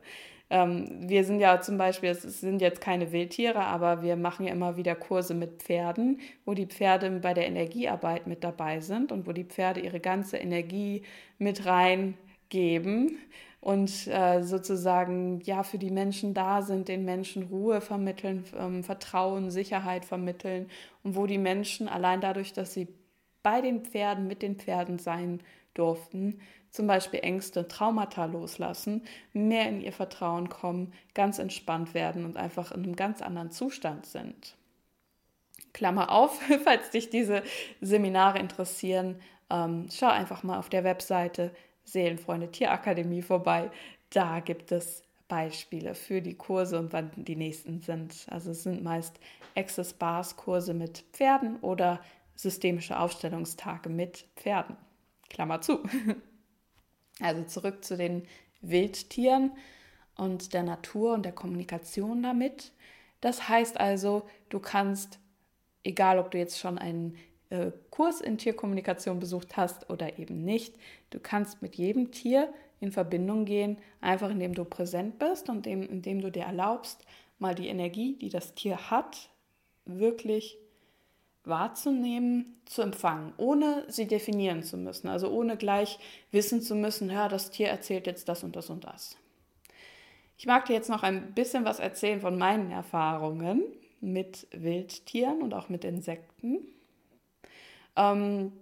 Ähm, 0.49 1.09
wir 1.09 1.25
sind 1.25 1.39
ja 1.39 1.61
zum 1.61 1.79
Beispiel, 1.79 2.11
es 2.11 2.23
sind 2.23 2.61
jetzt 2.61 2.81
keine 2.81 3.13
Wildtiere, 3.13 3.61
aber 3.61 4.03
wir 4.03 4.17
machen 4.17 4.47
ja 4.47 4.53
immer 4.53 4.77
wieder 4.77 4.97
Kurse 4.97 5.35
mit 5.35 5.63
Pferden, 5.63 6.21
wo 6.45 6.55
die 6.55 6.67
Pferde 6.67 7.11
bei 7.11 7.35
der 7.35 7.47
Energiearbeit 7.47 8.27
mit 8.27 8.43
dabei 8.43 8.81
sind 8.81 9.13
und 9.13 9.27
wo 9.27 9.33
die 9.33 9.45
Pferde 9.45 9.81
ihre 9.81 10.01
ganze 10.01 10.39
Energie 10.39 11.03
mit 11.39 11.67
reingeben 11.67 13.19
und 13.61 14.09
äh, 14.09 14.43
sozusagen 14.43 15.41
ja 15.45 15.63
für 15.63 15.79
die 15.79 15.91
Menschen 15.91 16.35
da 16.35 16.63
sind, 16.63 16.89
den 16.89 17.05
Menschen 17.05 17.45
Ruhe 17.45 17.81
vermitteln, 17.81 18.45
ähm, 18.59 18.83
Vertrauen, 18.83 19.51
Sicherheit 19.51 20.05
vermitteln 20.05 20.69
und 21.05 21.15
wo 21.15 21.27
die 21.27 21.39
Menschen 21.39 21.87
allein 21.87 22.21
dadurch, 22.21 22.53
dass 22.53 22.73
sie 22.73 22.89
bei 23.43 23.61
den 23.61 23.85
Pferden, 23.85 24.27
mit 24.27 24.43
den 24.43 24.57
Pferden 24.57 24.99
sein 24.99 25.41
durften, 25.75 26.41
zum 26.71 26.87
Beispiel 26.87 27.21
Ängste, 27.21 27.67
Traumata 27.67 28.27
loslassen, 28.27 29.03
mehr 29.33 29.69
in 29.69 29.81
ihr 29.81 29.93
Vertrauen 29.93 30.49
kommen, 30.49 30.93
ganz 31.15 31.39
entspannt 31.39 31.95
werden 31.95 32.25
und 32.25 32.37
einfach 32.37 32.71
in 32.71 32.85
einem 32.85 32.97
ganz 32.97 33.23
anderen 33.23 33.51
Zustand 33.51 34.07
sind. 34.07 34.57
Klammer 35.73 36.11
auf, 36.11 36.41
falls 36.65 36.91
dich 36.91 37.11
diese 37.11 37.43
Seminare 37.81 38.39
interessieren, 38.39 39.17
ähm, 39.51 39.89
schau 39.91 40.09
einfach 40.09 40.43
mal 40.43 40.59
auf 40.59 40.69
der 40.69 40.85
Webseite 40.85 41.53
Seelenfreunde 41.85 42.51
Tierakademie 42.51 43.23
vorbei. 43.23 43.71
Da 44.11 44.41
gibt 44.41 44.71
es 44.71 45.03
Beispiele 45.29 45.95
für 45.95 46.23
die 46.23 46.35
Kurse 46.35 46.79
und 46.79 46.93
wann 46.93 47.11
die 47.17 47.37
nächsten 47.37 47.81
sind. 47.81 48.27
Also 48.31 48.51
es 48.51 48.63
sind 48.65 48.83
meist 48.83 49.19
Access 49.57 49.93
Bars 49.93 50.37
Kurse 50.37 50.75
mit 50.75 51.05
Pferden 51.13 51.57
oder 51.61 52.01
systemische 52.43 52.99
Aufstellungstage 52.99 53.89
mit 53.89 54.27
Pferden. 54.37 54.77
Klammer 55.29 55.61
zu. 55.61 55.81
Also 57.23 57.45
zurück 57.45 57.85
zu 57.85 57.99
den 57.99 58.23
Wildtieren 58.63 59.53
und 60.17 60.55
der 60.55 60.63
Natur 60.63 61.13
und 61.13 61.27
der 61.27 61.33
Kommunikation 61.33 62.23
damit. 62.23 62.73
Das 63.21 63.47
heißt 63.47 63.79
also, 63.79 64.27
du 64.49 64.59
kannst, 64.59 65.19
egal 65.85 66.19
ob 66.19 66.31
du 66.31 66.39
jetzt 66.39 66.59
schon 66.59 66.79
einen 66.79 67.19
äh, 67.51 67.73
Kurs 67.91 68.23
in 68.23 68.39
Tierkommunikation 68.39 69.21
besucht 69.21 69.59
hast 69.59 69.91
oder 69.91 70.19
eben 70.19 70.47
nicht, 70.47 70.77
du 71.11 71.21
kannst 71.21 71.61
mit 71.61 71.77
jedem 71.77 72.11
Tier 72.11 72.51
in 72.81 72.91
Verbindung 72.91 73.45
gehen, 73.45 73.77
einfach 74.01 74.31
indem 74.31 74.55
du 74.55 74.65
präsent 74.65 75.19
bist 75.19 75.51
und 75.51 75.67
indem, 75.67 75.83
indem 75.91 76.23
du 76.23 76.31
dir 76.31 76.45
erlaubst, 76.45 77.05
mal 77.39 77.55
die 77.55 77.69
Energie, 77.69 78.17
die 78.17 78.31
das 78.31 78.55
Tier 78.55 78.91
hat, 78.91 79.29
wirklich 79.85 80.57
wahrzunehmen, 81.45 82.61
zu 82.67 82.83
empfangen, 82.83 83.33
ohne 83.37 83.85
sie 83.89 84.07
definieren 84.07 84.63
zu 84.63 84.77
müssen, 84.77 85.09
also 85.09 85.31
ohne 85.31 85.57
gleich 85.57 85.99
wissen 86.31 86.61
zu 86.63 86.75
müssen, 86.75 87.11
ja, 87.11 87.29
das 87.29 87.51
Tier 87.51 87.69
erzählt 87.69 88.07
jetzt 88.07 88.29
das 88.29 88.45
und 88.45 88.57
das 88.57 88.71
und 88.71 88.85
das. 88.85 89.17
Ich 90.37 90.47
mag 90.47 90.67
dir 90.67 90.75
jetzt 90.75 90.89
noch 90.89 91.03
ein 91.03 91.35
bisschen 91.35 91.65
was 91.65 91.81
erzählen 91.81 92.21
von 92.21 92.39
meinen 92.39 92.71
Erfahrungen 92.71 93.63
mit 94.01 94.47
Wildtieren 94.53 95.43
und 95.43 95.53
auch 95.53 95.69
mit 95.69 95.85
Insekten. 95.85 96.61
Ähm, 97.97 98.53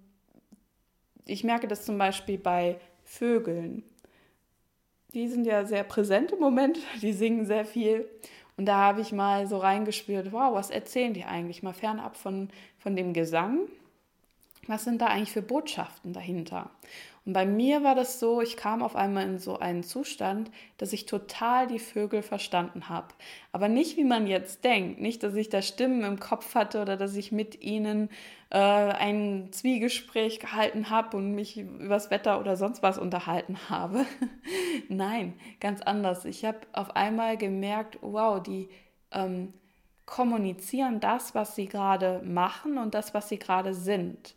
ich 1.25 1.45
merke 1.45 1.69
das 1.69 1.85
zum 1.85 1.99
Beispiel 1.99 2.39
bei 2.39 2.81
Vögeln. 3.05 3.85
Die 5.15 5.29
sind 5.29 5.47
ja 5.47 5.65
sehr 5.65 5.85
präsent 5.85 6.33
im 6.33 6.41
Moment, 6.41 6.79
die 7.03 7.13
singen 7.13 7.47
sehr 7.47 7.65
viel. 7.65 8.09
Und 8.59 8.67
da 8.67 8.77
habe 8.77 9.01
ich 9.01 9.13
mal 9.13 9.47
so 9.47 9.59
reingespürt, 9.59 10.33
wow, 10.33 10.53
was 10.53 10.71
erzählen 10.71 11.15
die 11.15 11.25
eigentlich? 11.25 11.63
Mal 11.63 11.73
fernab 11.73 12.17
von, 12.17 12.51
von 12.81 12.97
dem 12.97 13.15
Gesang. 13.15 13.61
Was 14.67 14.83
sind 14.83 15.01
da 15.01 15.07
eigentlich 15.07 15.31
für 15.31 15.43
Botschaften 15.43 16.13
dahinter? 16.13 16.69
Und 17.29 17.35
bei 17.35 17.45
mir 17.45 17.85
war 17.85 17.95
das 17.95 18.21
so, 18.21 18.41
ich 18.41 18.57
kam 18.57 18.83
auf 18.83 18.97
einmal 18.97 19.25
in 19.25 19.39
so 19.39 19.59
einen 19.59 19.83
Zustand, 19.83 20.51
dass 20.79 20.95
ich 20.95 21.05
total 21.05 21.67
die 21.67 21.79
Vögel 21.79 22.23
verstanden 22.23 22.89
habe. 22.89 23.09
Aber 23.53 23.69
nicht, 23.69 23.99
wie 23.99 24.05
man 24.05 24.27
jetzt 24.27 24.65
denkt. 24.65 24.99
Nicht, 24.99 25.23
dass 25.23 25.35
ich 25.35 25.51
da 25.51 25.61
Stimmen 25.61 26.05
im 26.05 26.21
Kopf 26.21 26.55
hatte 26.55 26.81
oder 26.81 26.97
dass 26.97 27.15
ich 27.17 27.31
mit 27.31 27.61
ihnen 27.61 28.09
äh, 28.49 28.57
ein 28.57 29.49
Zwiegespräch 29.51 30.41
gehalten 30.41 30.89
habe 30.89 31.19
und 31.19 31.35
mich 31.35 31.59
übers 31.59 32.11
Wetter 32.11 32.41
oder 32.41 32.57
sonst 32.57 32.83
was 32.83 32.97
unterhalten 32.97 33.59
habe. 33.69 34.07
Nein, 34.89 35.35
ganz 35.61 35.83
anders. 35.83 36.25
Ich 36.25 36.47
habe 36.47 36.61
auf 36.73 36.97
einmal 36.97 37.37
gemerkt, 37.37 37.99
wow, 38.01 38.43
die 38.43 38.71
ähm, 39.13 39.53
kommunizieren 40.07 40.99
das, 40.99 41.35
was 41.35 41.55
sie 41.55 41.67
gerade 41.67 42.23
machen 42.25 42.79
und 42.79 42.95
das, 42.95 43.13
was 43.13 43.29
sie 43.29 43.39
gerade 43.39 43.75
sind. 43.75 44.35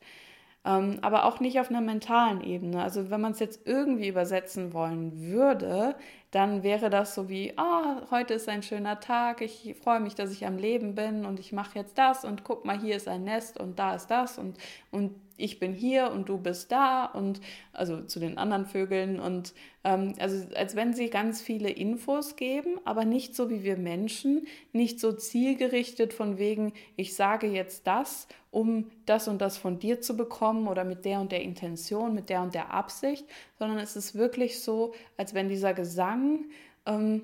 Ähm, 0.63 0.99
aber 1.01 1.25
auch 1.25 1.39
nicht 1.39 1.59
auf 1.59 1.69
einer 1.69 1.81
mentalen 1.81 2.41
Ebene. 2.41 2.83
Also 2.83 3.09
wenn 3.09 3.21
man 3.21 3.31
es 3.31 3.39
jetzt 3.39 3.65
irgendwie 3.65 4.07
übersetzen 4.07 4.73
wollen 4.73 5.19
würde, 5.21 5.95
dann 6.31 6.63
wäre 6.63 6.89
das 6.89 7.13
so 7.13 7.29
wie, 7.29 7.53
ah, 7.57 8.07
heute 8.09 8.33
ist 8.33 8.47
ein 8.47 8.63
schöner 8.63 8.99
Tag, 9.01 9.41
ich 9.41 9.75
freue 9.83 9.99
mich, 9.99 10.15
dass 10.15 10.31
ich 10.31 10.45
am 10.45 10.57
Leben 10.57 10.95
bin 10.95 11.25
und 11.25 11.39
ich 11.39 11.51
mache 11.51 11.77
jetzt 11.77 11.97
das 11.97 12.23
und 12.23 12.43
guck 12.45 12.63
mal, 12.63 12.79
hier 12.79 12.95
ist 12.95 13.09
ein 13.09 13.25
Nest 13.25 13.59
und 13.59 13.77
da 13.77 13.95
ist 13.95 14.07
das 14.07 14.37
und, 14.37 14.57
und 14.91 15.13
ich 15.41 15.59
bin 15.59 15.73
hier 15.73 16.11
und 16.11 16.29
du 16.29 16.37
bist 16.37 16.71
da 16.71 17.05
und 17.05 17.41
also 17.73 18.01
zu 18.01 18.19
den 18.19 18.37
anderen 18.37 18.65
Vögeln 18.65 19.19
und 19.19 19.53
ähm, 19.83 20.13
also 20.19 20.45
als 20.55 20.75
wenn 20.75 20.93
sie 20.93 21.09
ganz 21.09 21.41
viele 21.41 21.69
Infos 21.69 22.35
geben, 22.35 22.79
aber 22.85 23.05
nicht 23.05 23.35
so 23.35 23.49
wie 23.49 23.63
wir 23.63 23.77
Menschen, 23.77 24.47
nicht 24.71 24.99
so 24.99 25.11
zielgerichtet 25.11 26.13
von 26.13 26.37
wegen, 26.37 26.73
ich 26.95 27.15
sage 27.15 27.47
jetzt 27.47 27.87
das, 27.87 28.27
um 28.51 28.91
das 29.05 29.27
und 29.27 29.41
das 29.41 29.57
von 29.57 29.79
dir 29.79 30.01
zu 30.01 30.15
bekommen 30.15 30.67
oder 30.67 30.83
mit 30.83 31.05
der 31.05 31.19
und 31.21 31.31
der 31.31 31.41
Intention, 31.41 32.13
mit 32.13 32.29
der 32.29 32.41
und 32.41 32.53
der 32.53 32.71
Absicht, 32.71 33.25
sondern 33.57 33.79
es 33.79 33.95
ist 33.95 34.13
wirklich 34.13 34.61
so, 34.61 34.93
als 35.17 35.33
wenn 35.33 35.49
dieser 35.49 35.73
Gesang 35.73 36.20
ähm, 36.85 37.23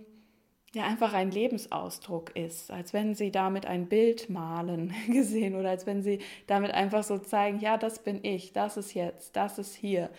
ja 0.73 0.85
einfach 0.85 1.13
ein 1.13 1.31
Lebensausdruck 1.31 2.35
ist, 2.35 2.71
als 2.71 2.93
wenn 2.93 3.15
sie 3.15 3.31
damit 3.31 3.65
ein 3.65 3.87
Bild 3.87 4.29
malen 4.29 4.93
gesehen 5.07 5.55
oder 5.55 5.69
als 5.71 5.85
wenn 5.85 6.01
sie 6.01 6.19
damit 6.45 6.71
einfach 6.71 7.03
so 7.03 7.17
zeigen, 7.17 7.59
ja, 7.59 7.77
das 7.77 8.03
bin 8.03 8.23
ich, 8.23 8.53
das 8.53 8.77
ist 8.77 8.93
jetzt, 8.93 9.35
das 9.35 9.59
ist 9.59 9.75
hier. 9.75 10.09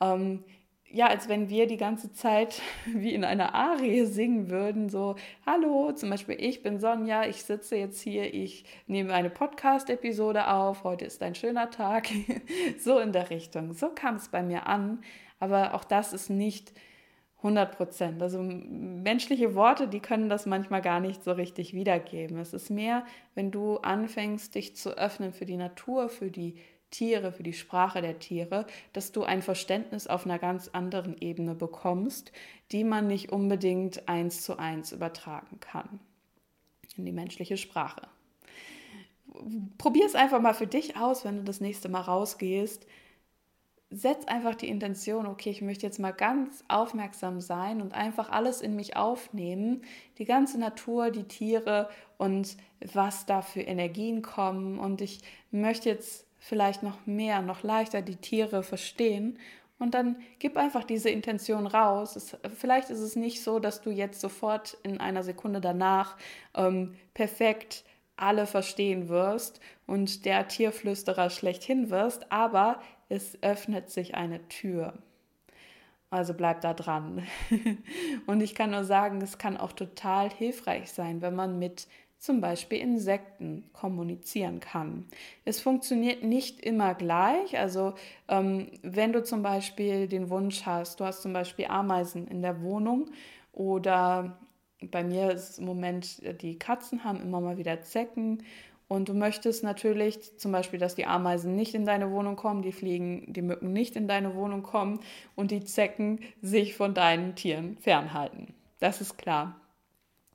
Ähm, 0.00 0.44
ja, 0.88 1.08
als 1.08 1.28
wenn 1.28 1.50
wir 1.50 1.66
die 1.66 1.76
ganze 1.76 2.12
Zeit 2.12 2.62
wie 2.86 3.12
in 3.12 3.24
einer 3.24 3.54
Arie 3.54 4.04
singen 4.04 4.48
würden, 4.50 4.88
so, 4.88 5.16
hallo, 5.44 5.92
zum 5.92 6.10
Beispiel, 6.10 6.36
ich 6.38 6.62
bin 6.62 6.78
Sonja, 6.78 7.26
ich 7.26 7.42
sitze 7.42 7.76
jetzt 7.76 8.00
hier, 8.00 8.32
ich 8.32 8.64
nehme 8.86 9.12
eine 9.12 9.30
Podcast-Episode 9.30 10.48
auf, 10.48 10.84
heute 10.84 11.04
ist 11.04 11.22
ein 11.22 11.34
schöner 11.34 11.70
Tag, 11.70 12.08
so 12.78 12.98
in 12.98 13.12
der 13.12 13.30
Richtung. 13.30 13.72
So 13.74 13.88
kam 13.88 14.16
es 14.16 14.28
bei 14.28 14.42
mir 14.42 14.66
an, 14.66 15.02
aber 15.40 15.74
auch 15.74 15.84
das 15.84 16.12
ist 16.12 16.30
nicht 16.30 16.72
100 17.38 17.76
Prozent. 17.76 18.22
Also 18.22 18.42
menschliche 18.42 19.54
Worte, 19.54 19.88
die 19.88 20.00
können 20.00 20.28
das 20.28 20.46
manchmal 20.46 20.82
gar 20.82 21.00
nicht 21.00 21.22
so 21.22 21.32
richtig 21.32 21.74
wiedergeben. 21.74 22.38
Es 22.38 22.52
ist 22.52 22.70
mehr, 22.70 23.04
wenn 23.34 23.50
du 23.50 23.76
anfängst, 23.78 24.54
dich 24.54 24.76
zu 24.76 24.96
öffnen 24.96 25.32
für 25.32 25.46
die 25.46 25.56
Natur, 25.56 26.08
für 26.08 26.30
die 26.30 26.56
Tiere, 26.90 27.32
für 27.32 27.42
die 27.42 27.52
Sprache 27.52 28.00
der 28.00 28.18
Tiere, 28.18 28.66
dass 28.92 29.12
du 29.12 29.24
ein 29.24 29.42
Verständnis 29.42 30.06
auf 30.06 30.24
einer 30.24 30.38
ganz 30.38 30.68
anderen 30.68 31.16
Ebene 31.20 31.54
bekommst, 31.54 32.32
die 32.72 32.84
man 32.84 33.06
nicht 33.06 33.32
unbedingt 33.32 34.08
eins 34.08 34.42
zu 34.42 34.58
eins 34.58 34.92
übertragen 34.92 35.60
kann 35.60 36.00
in 36.96 37.04
die 37.04 37.12
menschliche 37.12 37.56
Sprache. 37.56 38.02
Probier 39.76 40.06
es 40.06 40.14
einfach 40.14 40.40
mal 40.40 40.54
für 40.54 40.66
dich 40.66 40.96
aus, 40.96 41.24
wenn 41.24 41.36
du 41.36 41.42
das 41.42 41.60
nächste 41.60 41.88
Mal 41.88 42.00
rausgehst 42.00 42.86
setz 43.90 44.26
einfach 44.26 44.54
die 44.54 44.68
Intention, 44.68 45.26
okay, 45.26 45.50
ich 45.50 45.62
möchte 45.62 45.86
jetzt 45.86 46.00
mal 46.00 46.12
ganz 46.12 46.64
aufmerksam 46.68 47.40
sein 47.40 47.80
und 47.80 47.94
einfach 47.94 48.30
alles 48.30 48.60
in 48.60 48.74
mich 48.74 48.96
aufnehmen, 48.96 49.82
die 50.18 50.24
ganze 50.24 50.58
Natur, 50.58 51.10
die 51.10 51.24
Tiere 51.24 51.88
und 52.18 52.56
was 52.80 53.26
da 53.26 53.42
für 53.42 53.60
Energien 53.60 54.22
kommen. 54.22 54.78
Und 54.78 55.00
ich 55.00 55.20
möchte 55.50 55.88
jetzt 55.88 56.26
vielleicht 56.38 56.82
noch 56.82 57.06
mehr, 57.06 57.42
noch 57.42 57.62
leichter 57.62 58.02
die 58.02 58.16
Tiere 58.16 58.62
verstehen. 58.62 59.38
Und 59.78 59.94
dann 59.94 60.16
gib 60.38 60.56
einfach 60.56 60.84
diese 60.84 61.10
Intention 61.10 61.66
raus. 61.66 62.16
Es, 62.16 62.36
vielleicht 62.56 62.90
ist 62.90 63.00
es 63.00 63.14
nicht 63.14 63.42
so, 63.42 63.58
dass 63.60 63.82
du 63.82 63.90
jetzt 63.90 64.20
sofort 64.20 64.78
in 64.82 65.00
einer 65.00 65.22
Sekunde 65.22 65.60
danach 65.60 66.16
ähm, 66.54 66.96
perfekt 67.14 67.84
alle 68.16 68.46
verstehen 68.46 69.08
wirst 69.08 69.60
und 69.86 70.24
der 70.24 70.48
Tierflüsterer 70.48 71.28
schlechthin 71.28 71.90
wirst, 71.90 72.32
aber 72.32 72.80
es 73.08 73.42
öffnet 73.42 73.90
sich 73.90 74.14
eine 74.14 74.46
Tür. 74.48 74.94
Also 76.10 76.34
bleib 76.34 76.60
da 76.60 76.72
dran. 76.72 77.26
und 78.26 78.40
ich 78.40 78.54
kann 78.54 78.70
nur 78.70 78.84
sagen, 78.84 79.20
es 79.20 79.38
kann 79.38 79.56
auch 79.56 79.72
total 79.72 80.30
hilfreich 80.30 80.90
sein, 80.90 81.20
wenn 81.20 81.34
man 81.34 81.58
mit 81.58 81.88
zum 82.18 82.40
Beispiel 82.40 82.78
Insekten 82.78 83.68
kommunizieren 83.72 84.60
kann. 84.60 85.06
Es 85.44 85.60
funktioniert 85.60 86.22
nicht 86.22 86.60
immer 86.60 86.94
gleich. 86.94 87.58
Also 87.58 87.94
ähm, 88.28 88.70
wenn 88.82 89.12
du 89.12 89.22
zum 89.22 89.42
Beispiel 89.42 90.08
den 90.08 90.30
Wunsch 90.30 90.64
hast, 90.64 91.00
du 91.00 91.04
hast 91.04 91.22
zum 91.22 91.32
Beispiel 91.32 91.66
Ameisen 91.66 92.26
in 92.26 92.40
der 92.40 92.62
Wohnung 92.62 93.10
oder 93.52 94.38
bei 94.90 95.04
mir 95.04 95.30
ist 95.30 95.58
im 95.58 95.66
Moment, 95.66 96.22
die 96.42 96.58
Katzen 96.58 97.04
haben 97.04 97.20
immer 97.20 97.40
mal 97.40 97.58
wieder 97.58 97.80
Zecken 97.82 98.42
und 98.88 99.08
du 99.08 99.14
möchtest 99.14 99.64
natürlich 99.64 100.38
zum 100.38 100.52
Beispiel, 100.52 100.78
dass 100.78 100.94
die 100.94 101.06
Ameisen 101.06 101.56
nicht 101.56 101.74
in 101.74 101.84
deine 101.84 102.12
Wohnung 102.12 102.36
kommen, 102.36 102.62
die 102.62 102.72
Fliegen, 102.72 103.32
die 103.32 103.42
Mücken 103.42 103.72
nicht 103.72 103.96
in 103.96 104.06
deine 104.06 104.34
Wohnung 104.34 104.62
kommen 104.62 105.00
und 105.34 105.50
die 105.50 105.64
Zecken 105.64 106.20
sich 106.40 106.76
von 106.76 106.94
deinen 106.94 107.34
Tieren 107.34 107.76
fernhalten. 107.78 108.54
Das 108.78 109.00
ist 109.00 109.18
klar. 109.18 109.60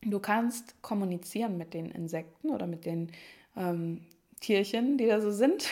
Du 0.04 0.20
kannst 0.20 0.82
kommunizieren 0.82 1.58
mit 1.58 1.74
den 1.74 1.92
Insekten 1.92 2.50
oder 2.50 2.68
mit 2.68 2.86
den 2.86 3.12
ähm, 3.56 4.02
Tierchen, 4.42 4.98
die 4.98 5.06
da 5.06 5.22
so 5.22 5.32
sind. 5.32 5.70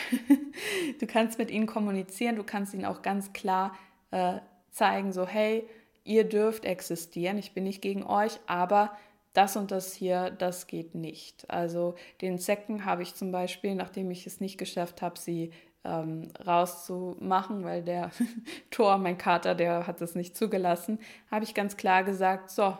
du 1.00 1.06
kannst 1.06 1.38
mit 1.38 1.50
ihnen 1.50 1.66
kommunizieren, 1.66 2.36
du 2.36 2.44
kannst 2.44 2.72
ihnen 2.72 2.86
auch 2.86 3.02
ganz 3.02 3.32
klar 3.32 3.76
äh, 4.10 4.38
zeigen, 4.70 5.12
so 5.12 5.26
hey, 5.26 5.68
ihr 6.04 6.24
dürft 6.24 6.64
existieren, 6.64 7.36
ich 7.36 7.52
bin 7.52 7.64
nicht 7.64 7.82
gegen 7.82 8.04
euch, 8.04 8.38
aber 8.46 8.96
das 9.32 9.56
und 9.56 9.70
das 9.70 9.92
hier, 9.92 10.30
das 10.30 10.66
geht 10.66 10.94
nicht. 10.94 11.48
Also 11.50 11.94
den 12.20 12.38
Zecken 12.38 12.84
habe 12.84 13.02
ich 13.02 13.14
zum 13.14 13.30
Beispiel, 13.30 13.74
nachdem 13.74 14.10
ich 14.10 14.26
es 14.26 14.40
nicht 14.40 14.58
geschafft 14.58 15.02
habe, 15.02 15.18
sie 15.18 15.52
ähm, 15.84 16.28
rauszumachen, 16.44 17.64
weil 17.64 17.82
der 17.82 18.10
Tor, 18.70 18.98
mein 18.98 19.18
Kater, 19.18 19.54
der 19.54 19.86
hat 19.86 20.00
es 20.00 20.14
nicht 20.14 20.36
zugelassen, 20.36 20.98
habe 21.30 21.44
ich 21.44 21.54
ganz 21.54 21.76
klar 21.76 22.04
gesagt, 22.04 22.50
so, 22.50 22.76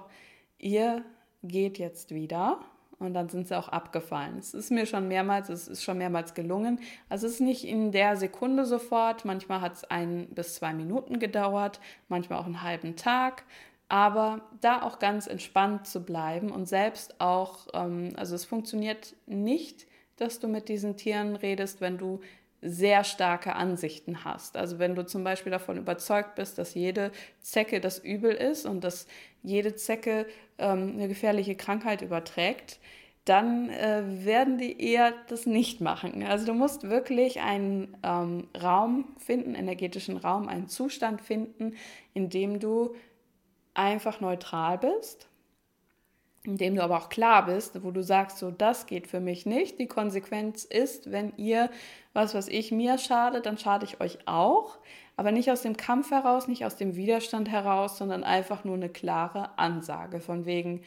ihr 0.58 1.04
geht 1.42 1.78
jetzt 1.78 2.14
wieder. 2.14 2.60
Und 2.98 3.14
dann 3.14 3.30
sind 3.30 3.48
sie 3.48 3.56
auch 3.58 3.70
abgefallen. 3.70 4.36
Es 4.38 4.52
ist 4.52 4.70
mir 4.70 4.84
schon 4.84 5.08
mehrmals, 5.08 5.48
es 5.48 5.68
ist 5.68 5.82
schon 5.82 5.96
mehrmals 5.96 6.34
gelungen. 6.34 6.80
Also 7.08 7.26
es 7.26 7.34
ist 7.34 7.40
nicht 7.40 7.64
in 7.64 7.92
der 7.92 8.18
Sekunde 8.18 8.66
sofort. 8.66 9.24
Manchmal 9.24 9.62
hat 9.62 9.72
es 9.72 9.84
ein 9.84 10.28
bis 10.34 10.56
zwei 10.56 10.74
Minuten 10.74 11.18
gedauert, 11.18 11.80
manchmal 12.08 12.38
auch 12.40 12.44
einen 12.44 12.62
halben 12.62 12.96
Tag 12.96 13.44
aber 13.90 14.42
da 14.60 14.82
auch 14.82 15.00
ganz 15.00 15.26
entspannt 15.26 15.86
zu 15.86 16.04
bleiben 16.04 16.52
und 16.52 16.66
selbst 16.66 17.20
auch, 17.20 17.66
ähm, 17.74 18.12
also 18.16 18.36
es 18.36 18.44
funktioniert 18.44 19.16
nicht, 19.26 19.86
dass 20.16 20.38
du 20.38 20.46
mit 20.46 20.68
diesen 20.68 20.96
Tieren 20.96 21.34
redest, 21.34 21.80
wenn 21.80 21.98
du 21.98 22.20
sehr 22.62 23.02
starke 23.02 23.56
Ansichten 23.56 24.24
hast. 24.24 24.56
Also 24.56 24.78
wenn 24.78 24.94
du 24.94 25.04
zum 25.04 25.24
Beispiel 25.24 25.50
davon 25.50 25.76
überzeugt 25.76 26.36
bist, 26.36 26.56
dass 26.58 26.74
jede 26.74 27.10
Zecke 27.40 27.80
das 27.80 27.98
Übel 27.98 28.30
ist 28.30 28.64
und 28.64 28.84
dass 28.84 29.08
jede 29.42 29.74
Zecke 29.74 30.26
ähm, 30.58 30.92
eine 30.94 31.08
gefährliche 31.08 31.56
Krankheit 31.56 32.00
überträgt, 32.00 32.78
dann 33.24 33.70
äh, 33.70 34.02
werden 34.24 34.56
die 34.58 34.80
eher 34.80 35.14
das 35.28 35.46
nicht 35.46 35.80
machen. 35.80 36.22
Also 36.22 36.46
du 36.46 36.54
musst 36.54 36.88
wirklich 36.88 37.40
einen 37.40 37.96
ähm, 38.04 38.46
Raum 38.60 39.16
finden, 39.18 39.56
energetischen 39.56 40.16
Raum, 40.16 40.48
einen 40.48 40.68
Zustand 40.68 41.20
finden, 41.20 41.74
in 42.14 42.30
dem 42.30 42.60
du 42.60 42.94
einfach 43.74 44.20
neutral 44.20 44.78
bist, 44.78 45.28
indem 46.42 46.76
du 46.76 46.82
aber 46.82 46.96
auch 46.96 47.08
klar 47.08 47.46
bist, 47.46 47.82
wo 47.82 47.90
du 47.90 48.02
sagst, 48.02 48.38
so 48.38 48.50
das 48.50 48.86
geht 48.86 49.06
für 49.06 49.20
mich 49.20 49.46
nicht. 49.46 49.78
Die 49.78 49.86
Konsequenz 49.86 50.64
ist, 50.64 51.10
wenn 51.12 51.32
ihr 51.36 51.70
was, 52.12 52.34
was 52.34 52.48
ich 52.48 52.72
mir 52.72 52.98
schade, 52.98 53.40
dann 53.40 53.58
schade 53.58 53.84
ich 53.84 54.00
euch 54.00 54.18
auch. 54.26 54.78
Aber 55.16 55.32
nicht 55.32 55.50
aus 55.50 55.62
dem 55.62 55.76
Kampf 55.76 56.10
heraus, 56.10 56.48
nicht 56.48 56.64
aus 56.64 56.76
dem 56.76 56.96
Widerstand 56.96 57.50
heraus, 57.50 57.98
sondern 57.98 58.24
einfach 58.24 58.64
nur 58.64 58.76
eine 58.76 58.88
klare 58.88 59.58
Ansage 59.58 60.20
von 60.20 60.46
wegen, 60.46 60.82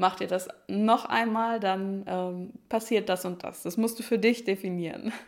macht 0.00 0.22
ihr 0.22 0.26
das 0.26 0.48
noch 0.66 1.04
einmal, 1.04 1.60
dann 1.60 2.04
ähm, 2.06 2.52
passiert 2.70 3.10
das 3.10 3.26
und 3.26 3.44
das. 3.44 3.62
Das 3.62 3.76
musst 3.76 3.98
du 3.98 4.02
für 4.02 4.18
dich 4.18 4.44
definieren. 4.44 5.12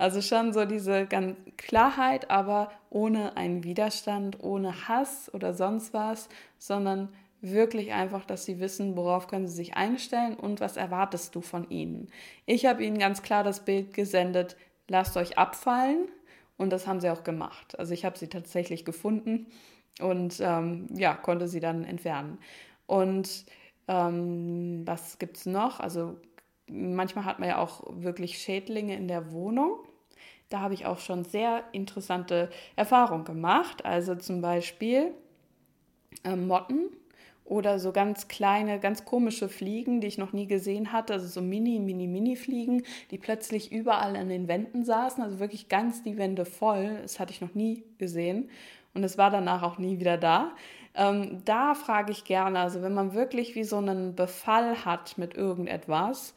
Also 0.00 0.22
schon 0.22 0.52
so 0.52 0.64
diese 0.64 1.06
ganz 1.06 1.36
Klarheit, 1.56 2.30
aber 2.30 2.70
ohne 2.88 3.36
einen 3.36 3.64
Widerstand, 3.64 4.38
ohne 4.44 4.86
Hass 4.86 5.28
oder 5.34 5.52
sonst 5.52 5.92
was, 5.92 6.28
sondern 6.56 7.08
wirklich 7.40 7.92
einfach, 7.92 8.24
dass 8.24 8.44
sie 8.44 8.60
wissen, 8.60 8.96
worauf 8.96 9.26
können 9.26 9.48
sie 9.48 9.56
sich 9.56 9.74
einstellen 9.74 10.34
und 10.34 10.60
was 10.60 10.76
erwartest 10.76 11.34
du 11.34 11.40
von 11.40 11.68
ihnen. 11.68 12.08
Ich 12.46 12.64
habe 12.66 12.84
ihnen 12.84 12.98
ganz 12.98 13.22
klar 13.22 13.42
das 13.42 13.64
Bild 13.64 13.92
gesendet, 13.92 14.56
lasst 14.86 15.16
euch 15.16 15.36
abfallen 15.36 16.06
und 16.56 16.70
das 16.70 16.86
haben 16.86 17.00
sie 17.00 17.10
auch 17.10 17.24
gemacht. 17.24 17.76
Also 17.76 17.92
ich 17.92 18.04
habe 18.04 18.16
sie 18.16 18.28
tatsächlich 18.28 18.84
gefunden 18.84 19.46
und 20.00 20.38
ähm, 20.40 20.86
ja, 20.94 21.14
konnte 21.14 21.48
sie 21.48 21.60
dann 21.60 21.82
entfernen. 21.82 22.38
Und 22.86 23.46
ähm, 23.88 24.82
was 24.86 25.18
gibt 25.18 25.38
es 25.38 25.46
noch? 25.46 25.80
Also 25.80 26.16
manchmal 26.70 27.24
hat 27.24 27.38
man 27.38 27.48
ja 27.48 27.58
auch 27.58 27.82
wirklich 27.88 28.38
Schädlinge 28.38 28.94
in 28.94 29.08
der 29.08 29.32
Wohnung. 29.32 29.78
Da 30.50 30.60
habe 30.60 30.74
ich 30.74 30.86
auch 30.86 30.98
schon 30.98 31.24
sehr 31.24 31.64
interessante 31.72 32.50
Erfahrungen 32.76 33.24
gemacht. 33.24 33.84
Also 33.84 34.14
zum 34.14 34.40
Beispiel 34.40 35.12
äh, 36.24 36.36
Motten 36.36 36.90
oder 37.44 37.78
so 37.78 37.92
ganz 37.92 38.28
kleine, 38.28 38.78
ganz 38.78 39.06
komische 39.06 39.48
Fliegen, 39.48 40.00
die 40.00 40.06
ich 40.06 40.18
noch 40.18 40.34
nie 40.34 40.46
gesehen 40.46 40.92
hatte, 40.92 41.14
also 41.14 41.26
so 41.26 41.40
mini, 41.40 41.78
mini, 41.78 42.06
mini 42.06 42.36
Fliegen, 42.36 42.82
die 43.10 43.16
plötzlich 43.16 43.72
überall 43.72 44.16
an 44.16 44.28
den 44.28 44.48
Wänden 44.48 44.84
saßen, 44.84 45.22
also 45.22 45.38
wirklich 45.38 45.70
ganz 45.70 46.02
die 46.02 46.18
Wände 46.18 46.44
voll. 46.44 46.98
Das 47.00 47.18
hatte 47.18 47.32
ich 47.32 47.40
noch 47.40 47.54
nie 47.54 47.84
gesehen 47.96 48.50
und 48.92 49.02
es 49.02 49.16
war 49.16 49.30
danach 49.30 49.62
auch 49.62 49.78
nie 49.78 49.98
wieder 49.98 50.18
da. 50.18 50.52
Ähm, 50.98 51.44
da 51.44 51.74
frage 51.74 52.10
ich 52.10 52.24
gerne, 52.24 52.58
also 52.58 52.82
wenn 52.82 52.92
man 52.92 53.14
wirklich 53.14 53.54
wie 53.54 53.62
so 53.62 53.76
einen 53.76 54.16
Befall 54.16 54.84
hat 54.84 55.16
mit 55.16 55.34
irgendetwas, 55.36 56.34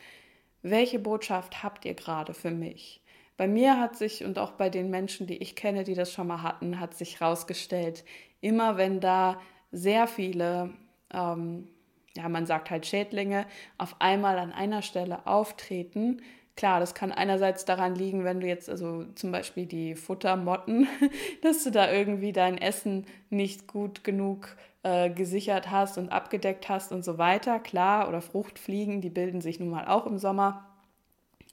welche 0.62 1.00
Botschaft 1.00 1.64
habt 1.64 1.84
ihr 1.84 1.96
gerade 1.96 2.36
für 2.36 2.52
mich? 2.52 3.02
Bei 3.38 3.48
mir 3.48 3.80
hat 3.80 3.96
sich 3.98 4.24
und 4.24 4.38
auch 4.38 4.52
bei 4.52 4.70
den 4.70 4.92
Menschen, 4.92 5.26
die 5.26 5.38
ich 5.38 5.56
kenne, 5.56 5.84
die 5.84 5.96
das 5.96 6.14
schon 6.14 6.28
mal 6.28 6.44
hatten, 6.44 6.80
hat 6.80 6.94
sich 6.94 7.20
herausgestellt, 7.20 8.06
immer 8.40 8.78
wenn 8.78 9.00
da 9.00 9.42
sehr 9.72 10.06
viele, 10.06 10.70
ähm, 11.12 11.68
ja, 12.16 12.30
man 12.30 12.46
sagt 12.46 12.70
halt 12.70 12.86
Schädlinge, 12.86 13.48
auf 13.80 13.96
einmal 13.98 14.38
an 14.38 14.54
einer 14.54 14.84
Stelle 14.84 15.26
auftreten, 15.26 16.22
Klar, 16.62 16.80
das 16.80 16.94
kann 16.94 17.12
einerseits 17.12 17.66
daran 17.66 17.96
liegen, 17.96 18.24
wenn 18.24 18.40
du 18.40 18.46
jetzt 18.46 18.70
also 18.70 19.06
zum 19.16 19.32
Beispiel 19.32 19.66
die 19.66 19.96
Futtermotten, 19.96 20.88
dass 21.42 21.64
du 21.64 21.72
da 21.72 21.92
irgendwie 21.92 22.34
dein 22.34 22.60
Essen 22.60 23.08
nicht 23.32 23.66
gut 23.66 24.04
genug 24.04 24.56
äh, 24.84 25.10
gesichert 25.10 25.72
hast 25.72 25.98
und 25.98 26.12
abgedeckt 26.12 26.70
hast 26.70 26.92
und 26.92 27.04
so 27.04 27.18
weiter. 27.18 27.58
Klar, 27.58 28.08
oder 28.08 28.22
Fruchtfliegen, 28.22 29.02
die 29.02 29.10
bilden 29.10 29.42
sich 29.42 29.60
nun 29.60 29.72
mal 29.72 29.88
auch 29.88 30.06
im 30.06 30.20
Sommer. 30.20 30.64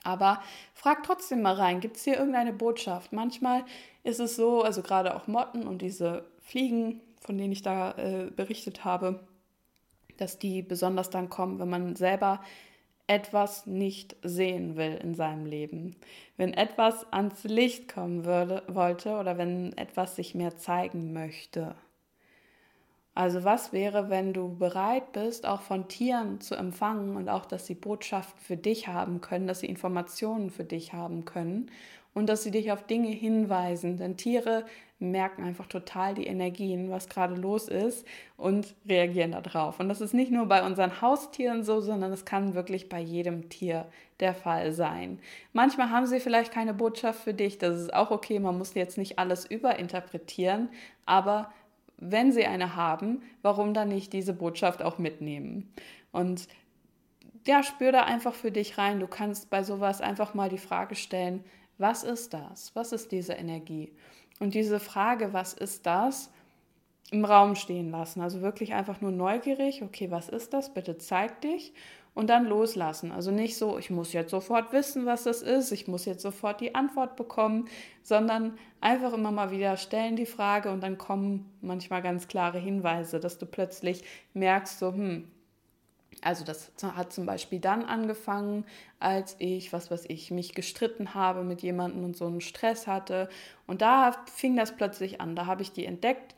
Aber 0.05 0.43
frag 0.75 1.03
trotzdem 1.05 1.41
mal 1.41 1.55
rein, 1.55 1.81
gibt 1.81 1.97
es 1.97 2.05
hier 2.05 2.19
irgendeine 2.19 2.53
Botschaft? 2.53 3.15
Manchmal 3.15 3.65
ist 4.03 4.21
es 4.21 4.37
so, 4.37 4.61
also 4.63 4.83
gerade 4.83 5.17
auch 5.17 5.27
Motten 5.27 5.67
und 5.67 5.81
diese 5.81 6.27
Fliegen, 6.43 7.01
von 7.23 7.39
denen 7.39 7.53
ich 7.53 7.63
da 7.63 7.93
äh, 7.93 8.31
berichtet 8.37 8.85
habe, 8.85 9.21
dass 10.19 10.39
die 10.39 10.61
besonders 10.61 11.09
dann 11.09 11.31
kommen, 11.31 11.59
wenn 11.59 11.71
man 11.71 11.97
selber 11.97 12.41
etwas 13.09 13.67
nicht 13.67 14.17
sehen 14.23 14.77
will 14.77 14.99
in 15.03 15.15
seinem 15.15 15.47
Leben. 15.47 15.97
Wenn 16.37 16.53
etwas 16.53 17.11
ans 17.13 17.43
Licht 17.45 17.93
kommen 17.93 18.25
würde, 18.25 18.63
wollte 18.69 19.17
oder 19.17 19.39
wenn 19.39 19.77
etwas 19.77 20.15
sich 20.15 20.35
mehr 20.35 20.57
zeigen 20.57 21.13
möchte. 21.13 21.75
Also 23.15 23.43
was 23.43 23.73
wäre, 23.73 24.11
wenn 24.11 24.33
du 24.33 24.57
bereit 24.57 25.11
bist, 25.11 25.45
auch 25.45 25.63
von 25.63 25.89
Tieren 25.89 26.41
zu 26.41 26.55
empfangen 26.55 27.17
und 27.17 27.29
auch, 27.29 27.47
dass 27.47 27.67
sie 27.67 27.75
Botschaften 27.75 28.39
für 28.41 28.57
dich 28.57 28.87
haben 28.87 29.21
können, 29.21 29.49
dass 29.49 29.61
sie 29.61 29.67
Informationen 29.67 30.51
für 30.51 30.63
dich 30.63 30.93
haben 30.93 31.25
können 31.25 31.69
und 32.15 32.29
dass 32.29 32.45
sie 32.45 32.53
dich 32.53 32.71
auf 32.71 32.87
Dinge 32.87 33.09
hinweisen. 33.09 33.97
Denn 33.97 34.17
Tiere 34.17 34.67
merken 35.01 35.45
einfach 35.45 35.67
total 35.67 36.15
die 36.15 36.27
Energien, 36.27 36.91
was 36.91 37.09
gerade 37.09 37.35
los 37.35 37.69
ist 37.69 38.07
und 38.37 38.75
reagieren 38.89 39.33
darauf. 39.33 39.79
Und 39.79 39.89
das 39.89 40.01
ist 40.01 40.13
nicht 40.13 40.33
nur 40.33 40.47
bei 40.47 40.65
unseren 40.65 41.01
Haustieren 41.01 41.63
so, 41.63 41.81
sondern 41.81 42.13
es 42.13 42.25
kann 42.25 42.55
wirklich 42.55 42.89
bei 42.89 43.01
jedem 43.01 43.49
Tier 43.49 43.87
der 44.21 44.35
Fall 44.35 44.73
sein. 44.73 45.21
Manchmal 45.53 45.91
haben 45.91 46.07
sie 46.07 46.21
vielleicht 46.21 46.53
keine 46.53 46.75
Botschaft 46.75 47.21
für 47.21 47.35
dich, 47.35 47.59
das 47.59 47.79
ist 47.79 47.95
auch 47.95 48.11
okay, 48.11 48.41
man 48.41 48.59
muss 48.59 48.75
jetzt 48.75 48.99
nicht 48.99 49.19
alles 49.19 49.47
überinterpretieren, 49.47 50.69
aber 51.07 51.53
wenn 51.97 52.33
sie 52.33 52.47
eine 52.47 52.77
haben, 52.77 53.23
warum 53.43 53.75
dann 53.75 53.89
nicht 53.89 54.13
diese 54.13 54.33
Botschaft 54.33 54.83
auch 54.83 54.99
mitnehmen? 54.99 55.73
Und 56.13 56.49
ja, 57.47 57.63
spür 57.63 57.93
da 57.93 58.03
einfach 58.03 58.35
für 58.35 58.53
dich 58.53 58.79
rein. 58.79 59.01
Du 59.01 59.07
kannst 59.07 59.51
bei 59.51 59.63
sowas 59.63 60.01
einfach 60.01 60.35
mal 60.35 60.49
die 60.49 60.59
Frage 60.59 60.95
stellen, 60.95 61.45
was 61.79 62.03
ist 62.03 62.35
das? 62.35 62.75
Was 62.75 62.93
ist 62.93 63.13
diese 63.13 63.35
Energie? 63.35 63.93
Und 64.41 64.55
diese 64.55 64.81
Frage, 64.81 65.33
was 65.33 65.53
ist 65.53 65.87
das, 65.87 66.31
im 67.11 67.25
Raum 67.25 67.55
stehen 67.55 67.91
lassen. 67.91 68.21
Also 68.21 68.43
wirklich 68.43 68.75
einfach 68.75 69.01
nur 69.01 69.11
neugierig, 69.13 69.83
okay, 69.83 70.11
was 70.11 70.29
ist 70.29 70.53
das? 70.53 70.75
Bitte 70.75 70.99
zeig 70.99 71.41
dich 71.41 71.73
und 72.15 72.29
dann 72.29 72.47
loslassen. 72.47 73.13
Also 73.13 73.31
nicht 73.31 73.57
so, 73.57 73.79
ich 73.79 73.91
muss 73.91 74.13
jetzt 74.13 74.31
sofort 74.31 74.73
wissen, 74.73 75.07
was 75.07 75.25
das 75.25 75.41
ist, 75.41 75.73
ich 75.73 75.89
muss 75.89 76.05
jetzt 76.05 76.23
sofort 76.23 76.61
die 76.61 76.75
Antwort 76.75 77.17
bekommen, 77.17 77.69
sondern 78.03 78.59
einfach 78.81 79.13
immer 79.13 79.31
mal 79.31 79.51
wieder 79.51 79.77
stellen 79.77 80.17
die 80.17 80.27
Frage 80.27 80.71
und 80.71 80.83
dann 80.83 80.99
kommen 80.99 81.51
manchmal 81.61 82.03
ganz 82.03 82.29
klare 82.29 82.59
Hinweise, 82.59 83.21
dass 83.21 83.39
du 83.39 83.47
plötzlich 83.47 84.05
merkst, 84.35 84.79
so, 84.79 84.93
hm, 84.93 85.29
also 86.23 86.45
das 86.45 86.73
hat 86.83 87.13
zum 87.13 87.27
Beispiel 87.27 87.61
dann 87.61 87.85
angefangen, 87.85 88.65
als 88.99 89.37
ich, 89.39 89.73
was 89.73 89.91
weiß 89.91 90.07
ich, 90.09 90.31
mich 90.31 90.55
gestritten 90.55 91.15
habe 91.15 91.45
mit 91.45 91.63
jemandem 91.63 92.05
und 92.05 92.17
so 92.17 92.27
einen 92.27 92.41
Stress 92.41 92.87
hatte. 92.87 93.29
Und 93.67 93.83
da 93.83 94.13
fing 94.35 94.57
das 94.57 94.75
plötzlich 94.77 95.21
an. 95.21 95.37
Da 95.37 95.47
habe 95.47 95.63
ich 95.63 95.73
die 95.73 95.87
entdeckt. 95.87 96.35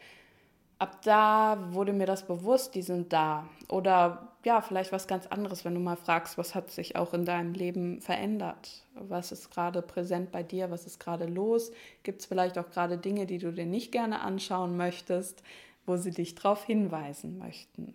Ab 0.78 1.02
da 1.02 1.68
wurde 1.72 1.92
mir 1.92 2.06
das 2.06 2.26
bewusst, 2.26 2.74
die 2.74 2.82
sind 2.82 3.12
da. 3.12 3.46
Oder 3.68 4.28
ja, 4.44 4.62
vielleicht 4.62 4.92
was 4.92 5.06
ganz 5.06 5.26
anderes, 5.26 5.64
wenn 5.64 5.74
du 5.74 5.80
mal 5.80 5.96
fragst, 5.96 6.38
was 6.38 6.54
hat 6.54 6.70
sich 6.70 6.96
auch 6.96 7.12
in 7.12 7.24
deinem 7.24 7.52
Leben 7.52 8.00
verändert? 8.00 8.86
Was 8.94 9.32
ist 9.32 9.50
gerade 9.50 9.82
präsent 9.82 10.32
bei 10.32 10.42
dir? 10.42 10.70
Was 10.70 10.86
ist 10.86 10.98
gerade 10.98 11.26
los? 11.26 11.70
Gibt 12.02 12.20
es 12.20 12.26
vielleicht 12.26 12.58
auch 12.58 12.70
gerade 12.70 12.96
Dinge, 12.96 13.26
die 13.26 13.38
du 13.38 13.52
dir 13.52 13.66
nicht 13.66 13.92
gerne 13.92 14.20
anschauen 14.20 14.76
möchtest, 14.76 15.42
wo 15.84 15.96
sie 15.96 16.12
dich 16.12 16.34
darauf 16.34 16.64
hinweisen 16.64 17.38
möchten? 17.38 17.94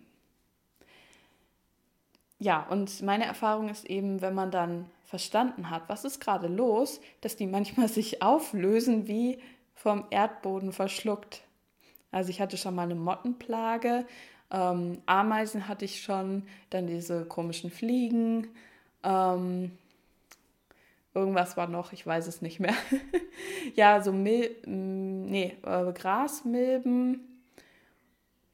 Ja, 2.38 2.66
und 2.68 3.02
meine 3.02 3.24
Erfahrung 3.24 3.68
ist 3.68 3.86
eben, 3.86 4.20
wenn 4.20 4.34
man 4.34 4.50
dann 4.50 4.90
verstanden 5.04 5.70
hat, 5.70 5.88
was 5.88 6.04
ist 6.04 6.20
gerade 6.20 6.48
los, 6.48 7.00
dass 7.20 7.36
die 7.36 7.46
manchmal 7.46 7.88
sich 7.88 8.22
auflösen 8.22 9.06
wie 9.08 9.38
vom 9.74 10.04
Erdboden 10.10 10.72
verschluckt. 10.72 11.42
Also 12.10 12.30
ich 12.30 12.40
hatte 12.40 12.56
schon 12.56 12.74
mal 12.74 12.82
eine 12.82 12.94
Mottenplage, 12.94 14.06
ähm, 14.50 14.98
Ameisen 15.06 15.68
hatte 15.68 15.84
ich 15.84 16.02
schon, 16.02 16.44
dann 16.70 16.86
diese 16.86 17.24
komischen 17.24 17.70
Fliegen, 17.70 18.48
ähm, 19.02 19.72
irgendwas 21.14 21.56
war 21.56 21.66
noch, 21.66 21.92
ich 21.92 22.06
weiß 22.06 22.26
es 22.26 22.42
nicht 22.42 22.60
mehr. 22.60 22.74
ja, 23.74 24.00
so 24.02 24.12
Mil 24.12 24.54
nee, 24.66 25.56
äh, 25.64 25.92
Grasmilben, 25.92 27.42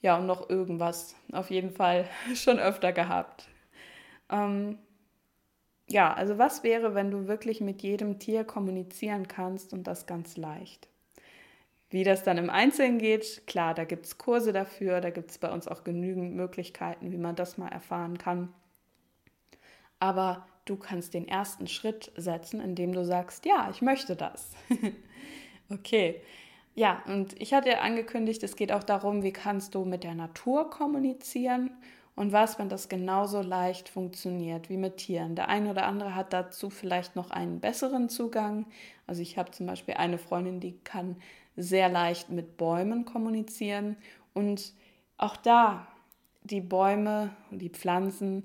ja, 0.00 0.18
und 0.18 0.26
noch 0.26 0.50
irgendwas 0.50 1.14
auf 1.32 1.50
jeden 1.50 1.70
Fall 1.70 2.08
schon 2.34 2.58
öfter 2.58 2.92
gehabt. 2.92 3.48
Ähm, 4.32 4.78
ja, 5.88 6.12
also 6.12 6.38
was 6.38 6.62
wäre, 6.64 6.94
wenn 6.94 7.10
du 7.10 7.28
wirklich 7.28 7.60
mit 7.60 7.82
jedem 7.82 8.18
Tier 8.18 8.44
kommunizieren 8.44 9.28
kannst 9.28 9.72
und 9.72 9.86
das 9.86 10.06
ganz 10.06 10.36
leicht? 10.36 10.88
Wie 11.90 12.04
das 12.04 12.22
dann 12.22 12.38
im 12.38 12.48
Einzelnen 12.48 12.98
geht, 12.98 13.46
klar, 13.46 13.74
da 13.74 13.84
gibt 13.84 14.06
es 14.06 14.16
Kurse 14.16 14.52
dafür, 14.54 15.02
da 15.02 15.10
gibt 15.10 15.30
es 15.30 15.38
bei 15.38 15.52
uns 15.52 15.68
auch 15.68 15.84
genügend 15.84 16.34
Möglichkeiten, 16.34 17.12
wie 17.12 17.18
man 17.18 17.36
das 17.36 17.58
mal 17.58 17.68
erfahren 17.68 18.16
kann. 18.16 18.54
Aber 19.98 20.46
du 20.64 20.76
kannst 20.76 21.12
den 21.12 21.28
ersten 21.28 21.66
Schritt 21.66 22.10
setzen, 22.16 22.60
indem 22.60 22.92
du 22.92 23.04
sagst, 23.04 23.44
ja, 23.44 23.68
ich 23.70 23.82
möchte 23.82 24.16
das. 24.16 24.52
okay. 25.70 26.22
Ja, 26.74 27.02
und 27.06 27.38
ich 27.40 27.52
hatte 27.52 27.80
angekündigt, 27.80 28.42
es 28.42 28.56
geht 28.56 28.72
auch 28.72 28.82
darum, 28.82 29.22
wie 29.22 29.32
kannst 29.32 29.74
du 29.74 29.84
mit 29.84 30.04
der 30.04 30.14
Natur 30.14 30.70
kommunizieren 30.70 31.70
und 32.14 32.32
was, 32.32 32.58
wenn 32.58 32.68
das 32.68 32.88
genauso 32.88 33.40
leicht 33.40 33.88
funktioniert 33.88 34.68
wie 34.68 34.76
mit 34.76 34.98
Tieren? 34.98 35.34
Der 35.34 35.48
eine 35.48 35.70
oder 35.70 35.86
andere 35.86 36.14
hat 36.14 36.32
dazu 36.32 36.68
vielleicht 36.68 37.16
noch 37.16 37.30
einen 37.30 37.60
besseren 37.60 38.10
Zugang. 38.10 38.66
Also 39.06 39.22
ich 39.22 39.38
habe 39.38 39.50
zum 39.50 39.66
Beispiel 39.66 39.94
eine 39.94 40.18
Freundin, 40.18 40.60
die 40.60 40.78
kann 40.84 41.16
sehr 41.56 41.88
leicht 41.88 42.28
mit 42.30 42.58
Bäumen 42.58 43.06
kommunizieren. 43.06 43.96
Und 44.34 44.74
auch 45.16 45.36
da, 45.36 45.86
die 46.42 46.60
Bäume 46.60 47.30
und 47.50 47.60
die 47.60 47.70
Pflanzen, 47.70 48.44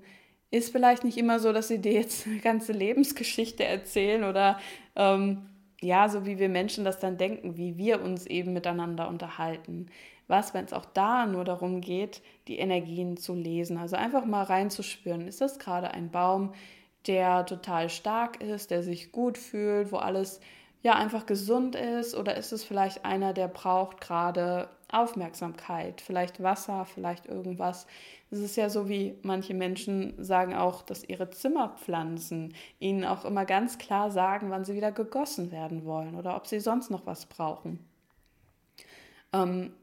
ist 0.50 0.72
vielleicht 0.72 1.04
nicht 1.04 1.18
immer 1.18 1.40
so, 1.40 1.52
dass 1.52 1.68
sie 1.68 1.80
dir 1.80 1.92
jetzt 1.92 2.26
eine 2.26 2.40
ganze 2.40 2.72
Lebensgeschichte 2.72 3.66
erzählen 3.66 4.24
oder 4.24 4.60
ähm, 4.96 5.50
ja, 5.82 6.08
so 6.08 6.26
wie 6.26 6.40
wir 6.40 6.48
Menschen 6.48 6.86
das 6.86 7.00
dann 7.00 7.18
denken, 7.18 7.58
wie 7.58 7.78
wir 7.78 8.02
uns 8.02 8.26
eben 8.26 8.54
miteinander 8.54 9.10
unterhalten 9.10 9.88
was, 10.28 10.54
wenn 10.54 10.66
es 10.66 10.74
auch 10.74 10.86
da 10.86 11.26
nur 11.26 11.46
darum 11.46 11.82
geht, 11.82 12.22
die 12.48 12.60
Energien 12.60 13.18
zu 13.18 13.34
lesen. 13.34 13.78
Also 13.78 13.96
einfach 13.96 14.26
mal 14.26 14.44
reinzuspüren, 14.44 15.28
ist 15.28 15.42
das 15.42 15.60
gerade 15.60 15.92
ein 15.92 16.12
Baum, 16.12 16.54
der 17.08 17.46
total 17.46 17.90
stark 17.90 18.42
ist, 18.42 18.72
der 18.72 18.84
sich 18.84 19.12
gut 19.12 19.38
fühlt, 19.38 19.92
wo 19.92 19.98
alles 19.98 20.42
ja 20.84 20.96
einfach 20.96 21.26
gesund 21.26 21.76
ist 21.76 22.16
oder 22.16 22.36
ist 22.36 22.52
es 22.52 22.64
vielleicht 22.64 23.06
einer, 23.06 23.34
der 23.34 23.48
braucht 23.48 24.02
gerade 24.02 24.70
Aufmerksamkeit, 24.90 26.02
vielleicht 26.02 26.42
Wasser, 26.42 26.86
vielleicht 26.86 27.26
irgendwas. 27.26 27.88
Es 28.30 28.40
ist 28.40 28.56
ja 28.56 28.70
so, 28.70 28.88
wie 28.88 29.16
manche 29.22 29.54
Menschen 29.54 30.14
sagen 30.24 30.54
auch, 30.54 30.82
dass 30.82 31.04
ihre 31.04 31.30
Zimmerpflanzen 31.30 32.54
ihnen 32.80 33.04
auch 33.04 33.26
immer 33.26 33.46
ganz 33.46 33.78
klar 33.78 34.12
sagen, 34.12 34.50
wann 34.50 34.66
sie 34.66 34.76
wieder 34.76 34.92
gegossen 34.92 35.52
werden 35.52 35.86
wollen 35.86 36.16
oder 36.16 36.36
ob 36.36 36.48
sie 36.48 36.60
sonst 36.60 36.90
noch 36.90 37.06
was 37.06 37.26
brauchen. 37.26 37.80
Ähm, 39.34 39.74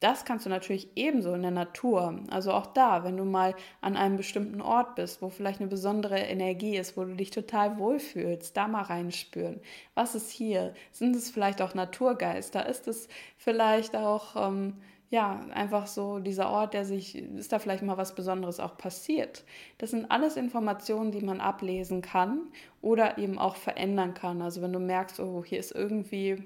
das 0.00 0.24
kannst 0.24 0.46
du 0.46 0.50
natürlich 0.50 0.88
ebenso 0.96 1.34
in 1.34 1.42
der 1.42 1.50
Natur. 1.50 2.20
Also 2.30 2.52
auch 2.52 2.66
da, 2.66 3.04
wenn 3.04 3.18
du 3.18 3.24
mal 3.24 3.54
an 3.82 3.96
einem 3.96 4.16
bestimmten 4.16 4.62
Ort 4.62 4.94
bist, 4.94 5.20
wo 5.20 5.28
vielleicht 5.28 5.60
eine 5.60 5.68
besondere 5.68 6.18
Energie 6.18 6.78
ist, 6.78 6.96
wo 6.96 7.04
du 7.04 7.14
dich 7.14 7.30
total 7.30 7.78
wohlfühlst, 7.78 8.56
da 8.56 8.66
mal 8.66 8.82
reinspüren. 8.82 9.60
Was 9.94 10.14
ist 10.14 10.30
hier? 10.30 10.72
Sind 10.90 11.14
es 11.14 11.30
vielleicht 11.30 11.60
auch 11.60 11.74
Naturgeister? 11.74 12.66
Ist 12.66 12.88
es 12.88 13.08
vielleicht 13.36 13.94
auch, 13.94 14.36
ähm, 14.36 14.78
ja, 15.10 15.40
einfach 15.52 15.86
so 15.86 16.18
dieser 16.18 16.48
Ort, 16.48 16.72
der 16.72 16.86
sich, 16.86 17.16
ist 17.16 17.52
da 17.52 17.58
vielleicht 17.58 17.82
mal 17.82 17.98
was 17.98 18.14
Besonderes 18.14 18.58
auch 18.58 18.78
passiert? 18.78 19.44
Das 19.76 19.90
sind 19.90 20.10
alles 20.10 20.36
Informationen, 20.36 21.12
die 21.12 21.20
man 21.20 21.40
ablesen 21.40 22.00
kann 22.00 22.40
oder 22.80 23.18
eben 23.18 23.38
auch 23.38 23.56
verändern 23.56 24.14
kann. 24.14 24.40
Also 24.40 24.62
wenn 24.62 24.72
du 24.72 24.78
merkst, 24.78 25.20
oh, 25.20 25.44
hier 25.44 25.58
ist 25.58 25.72
irgendwie 25.72 26.42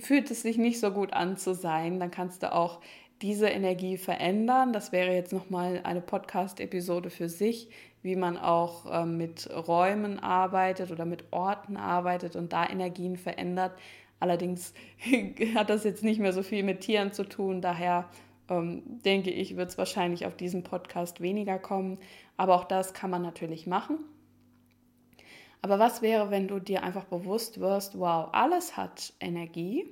fühlt 0.00 0.30
es 0.30 0.42
sich 0.42 0.58
nicht 0.58 0.80
so 0.80 0.90
gut 0.90 1.12
an 1.12 1.36
zu 1.36 1.54
sein, 1.54 2.00
dann 2.00 2.10
kannst 2.10 2.42
du 2.42 2.52
auch 2.52 2.80
diese 3.22 3.48
Energie 3.48 3.96
verändern. 3.96 4.72
Das 4.72 4.92
wäre 4.92 5.14
jetzt 5.14 5.32
nochmal 5.32 5.80
eine 5.84 6.00
Podcast-Episode 6.00 7.10
für 7.10 7.28
sich, 7.28 7.70
wie 8.02 8.16
man 8.16 8.36
auch 8.36 8.86
äh, 8.86 9.06
mit 9.06 9.48
Räumen 9.50 10.18
arbeitet 10.18 10.90
oder 10.90 11.04
mit 11.04 11.24
Orten 11.32 11.76
arbeitet 11.76 12.36
und 12.36 12.52
da 12.52 12.68
Energien 12.68 13.16
verändert. 13.16 13.72
Allerdings 14.20 14.74
hat 15.54 15.70
das 15.70 15.84
jetzt 15.84 16.04
nicht 16.04 16.20
mehr 16.20 16.32
so 16.32 16.42
viel 16.42 16.62
mit 16.62 16.80
Tieren 16.80 17.12
zu 17.12 17.24
tun, 17.24 17.60
daher 17.60 18.08
ähm, 18.48 18.82
denke 19.04 19.30
ich, 19.30 19.56
wird 19.56 19.70
es 19.70 19.78
wahrscheinlich 19.78 20.26
auf 20.26 20.36
diesem 20.36 20.62
Podcast 20.62 21.20
weniger 21.20 21.58
kommen. 21.58 21.98
Aber 22.36 22.54
auch 22.54 22.64
das 22.64 22.94
kann 22.94 23.10
man 23.10 23.22
natürlich 23.22 23.66
machen. 23.66 23.98
Aber 25.66 25.80
was 25.80 26.00
wäre, 26.00 26.30
wenn 26.30 26.46
du 26.46 26.60
dir 26.60 26.84
einfach 26.84 27.06
bewusst 27.06 27.58
wirst, 27.58 27.98
wow, 27.98 28.28
alles 28.30 28.76
hat 28.76 29.12
Energie, 29.18 29.84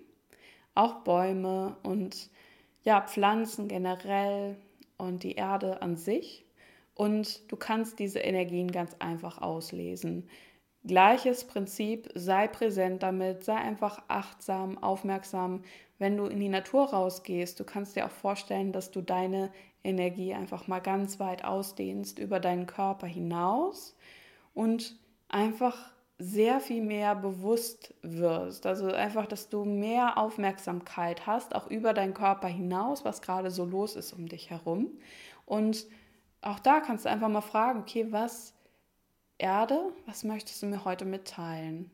auch 0.76 1.00
Bäume 1.00 1.76
und 1.82 2.30
ja, 2.84 3.00
Pflanzen 3.00 3.66
generell 3.66 4.56
und 4.98 5.24
die 5.24 5.34
Erde 5.34 5.82
an 5.82 5.96
sich. 5.96 6.44
Und 6.94 7.50
du 7.50 7.56
kannst 7.56 7.98
diese 7.98 8.20
Energien 8.20 8.70
ganz 8.70 8.94
einfach 9.00 9.42
auslesen. 9.42 10.28
Gleiches 10.84 11.42
Prinzip, 11.42 12.08
sei 12.14 12.46
präsent 12.46 13.02
damit, 13.02 13.42
sei 13.42 13.56
einfach 13.56 14.00
achtsam, 14.06 14.78
aufmerksam, 14.78 15.64
wenn 15.98 16.16
du 16.16 16.26
in 16.26 16.38
die 16.38 16.48
Natur 16.48 16.90
rausgehst. 16.90 17.58
Du 17.58 17.64
kannst 17.64 17.96
dir 17.96 18.06
auch 18.06 18.12
vorstellen, 18.12 18.70
dass 18.70 18.92
du 18.92 19.00
deine 19.00 19.50
Energie 19.82 20.34
einfach 20.34 20.68
mal 20.68 20.78
ganz 20.78 21.18
weit 21.18 21.44
ausdehnst 21.44 22.20
über 22.20 22.38
deinen 22.38 22.66
Körper 22.66 23.08
hinaus 23.08 23.96
und 24.54 25.02
einfach 25.34 25.76
sehr 26.18 26.60
viel 26.60 26.80
mehr 26.80 27.16
bewusst 27.16 27.92
wirst. 28.02 28.66
Also 28.66 28.86
einfach, 28.86 29.26
dass 29.26 29.48
du 29.48 29.64
mehr 29.64 30.16
Aufmerksamkeit 30.16 31.26
hast, 31.26 31.56
auch 31.56 31.66
über 31.66 31.92
deinen 31.92 32.14
Körper 32.14 32.46
hinaus, 32.46 33.04
was 33.04 33.20
gerade 33.20 33.50
so 33.50 33.64
los 33.64 33.96
ist 33.96 34.12
um 34.12 34.28
dich 34.28 34.50
herum. 34.50 34.92
Und 35.44 35.86
auch 36.40 36.60
da 36.60 36.80
kannst 36.80 37.04
du 37.04 37.10
einfach 37.10 37.28
mal 37.28 37.40
fragen, 37.40 37.80
okay, 37.80 38.06
was 38.10 38.54
Erde, 39.38 39.92
was 40.06 40.22
möchtest 40.22 40.62
du 40.62 40.66
mir 40.66 40.84
heute 40.84 41.04
mitteilen? 41.04 41.90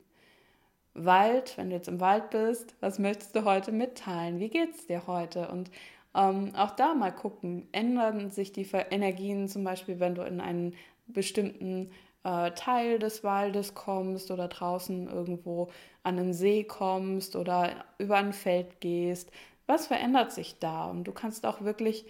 Wald, 0.93 1.57
wenn 1.57 1.71
du 1.71 1.77
jetzt 1.77 1.89
im 1.89 2.01
Wald 2.01 2.29
bist, 2.31 2.75
was 2.81 2.99
möchtest 2.99 3.35
du 3.35 3.45
heute 3.45 3.73
mitteilen? 3.73 4.39
Wie 4.39 4.51
geht 4.51 4.75
es 4.75 4.87
dir 4.87 5.07
heute? 5.07 5.49
Und 5.49 5.71
ähm, 6.15 6.53
auch 6.57 6.73
da 6.73 6.95
mal 6.95 7.13
gucken, 7.13 7.69
ändern 7.73 8.31
sich 8.31 8.53
die 8.53 8.69
Energien 8.91 9.49
zum 9.49 9.65
Beispiel, 9.65 9.99
wenn 9.99 10.15
du 10.15 10.23
in 10.23 10.43
einen 10.43 10.75
bestimmten 11.07 11.91
äh, 12.25 12.51
Teil 12.53 12.99
des 12.99 13.25
Waldes 13.25 13.75
kommst 13.75 14.31
oder 14.31 14.49
draußen 14.49 15.09
irgendwo 15.09 15.71
an 16.03 16.19
einen 16.19 16.35
See 16.35 16.65
kommst 16.65 17.37
oder 17.37 17.85
über 17.99 18.17
ein 18.17 18.33
Feld 18.33 18.81
gehst. 18.81 19.31
Was 19.67 19.87
verändert 19.87 20.33
sich 20.33 20.59
da? 20.59 20.91
Und 20.91 21.05
du 21.05 21.13
kannst 21.13 21.47
auch 21.47 21.63
wirklich 21.63 22.05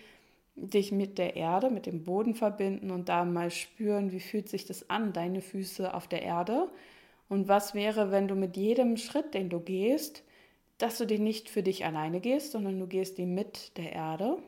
dich 0.56 0.92
mit 0.92 1.18
der 1.18 1.36
Erde, 1.36 1.70
mit 1.70 1.86
dem 1.86 2.04
Boden 2.04 2.34
verbinden 2.34 2.90
und 2.90 3.08
da 3.08 3.24
mal 3.24 3.50
spüren, 3.50 4.12
wie 4.12 4.20
fühlt 4.20 4.48
sich 4.48 4.66
das 4.66 4.90
an, 4.90 5.12
deine 5.12 5.40
Füße 5.40 5.94
auf 5.94 6.08
der 6.08 6.22
Erde. 6.22 6.68
Und 7.28 7.48
was 7.48 7.74
wäre, 7.74 8.10
wenn 8.10 8.28
du 8.28 8.34
mit 8.34 8.56
jedem 8.56 8.96
Schritt, 8.96 9.34
den 9.34 9.48
du 9.48 9.60
gehst, 9.60 10.24
dass 10.78 10.98
du 10.98 11.06
den 11.06 11.22
nicht 11.22 11.48
für 11.48 11.62
dich 11.62 11.84
alleine 11.84 12.20
gehst, 12.20 12.52
sondern 12.52 12.78
du 12.78 12.86
gehst 12.86 13.18
ihn 13.18 13.34
mit 13.34 13.76
der 13.76 13.92
Erde. 13.92 14.38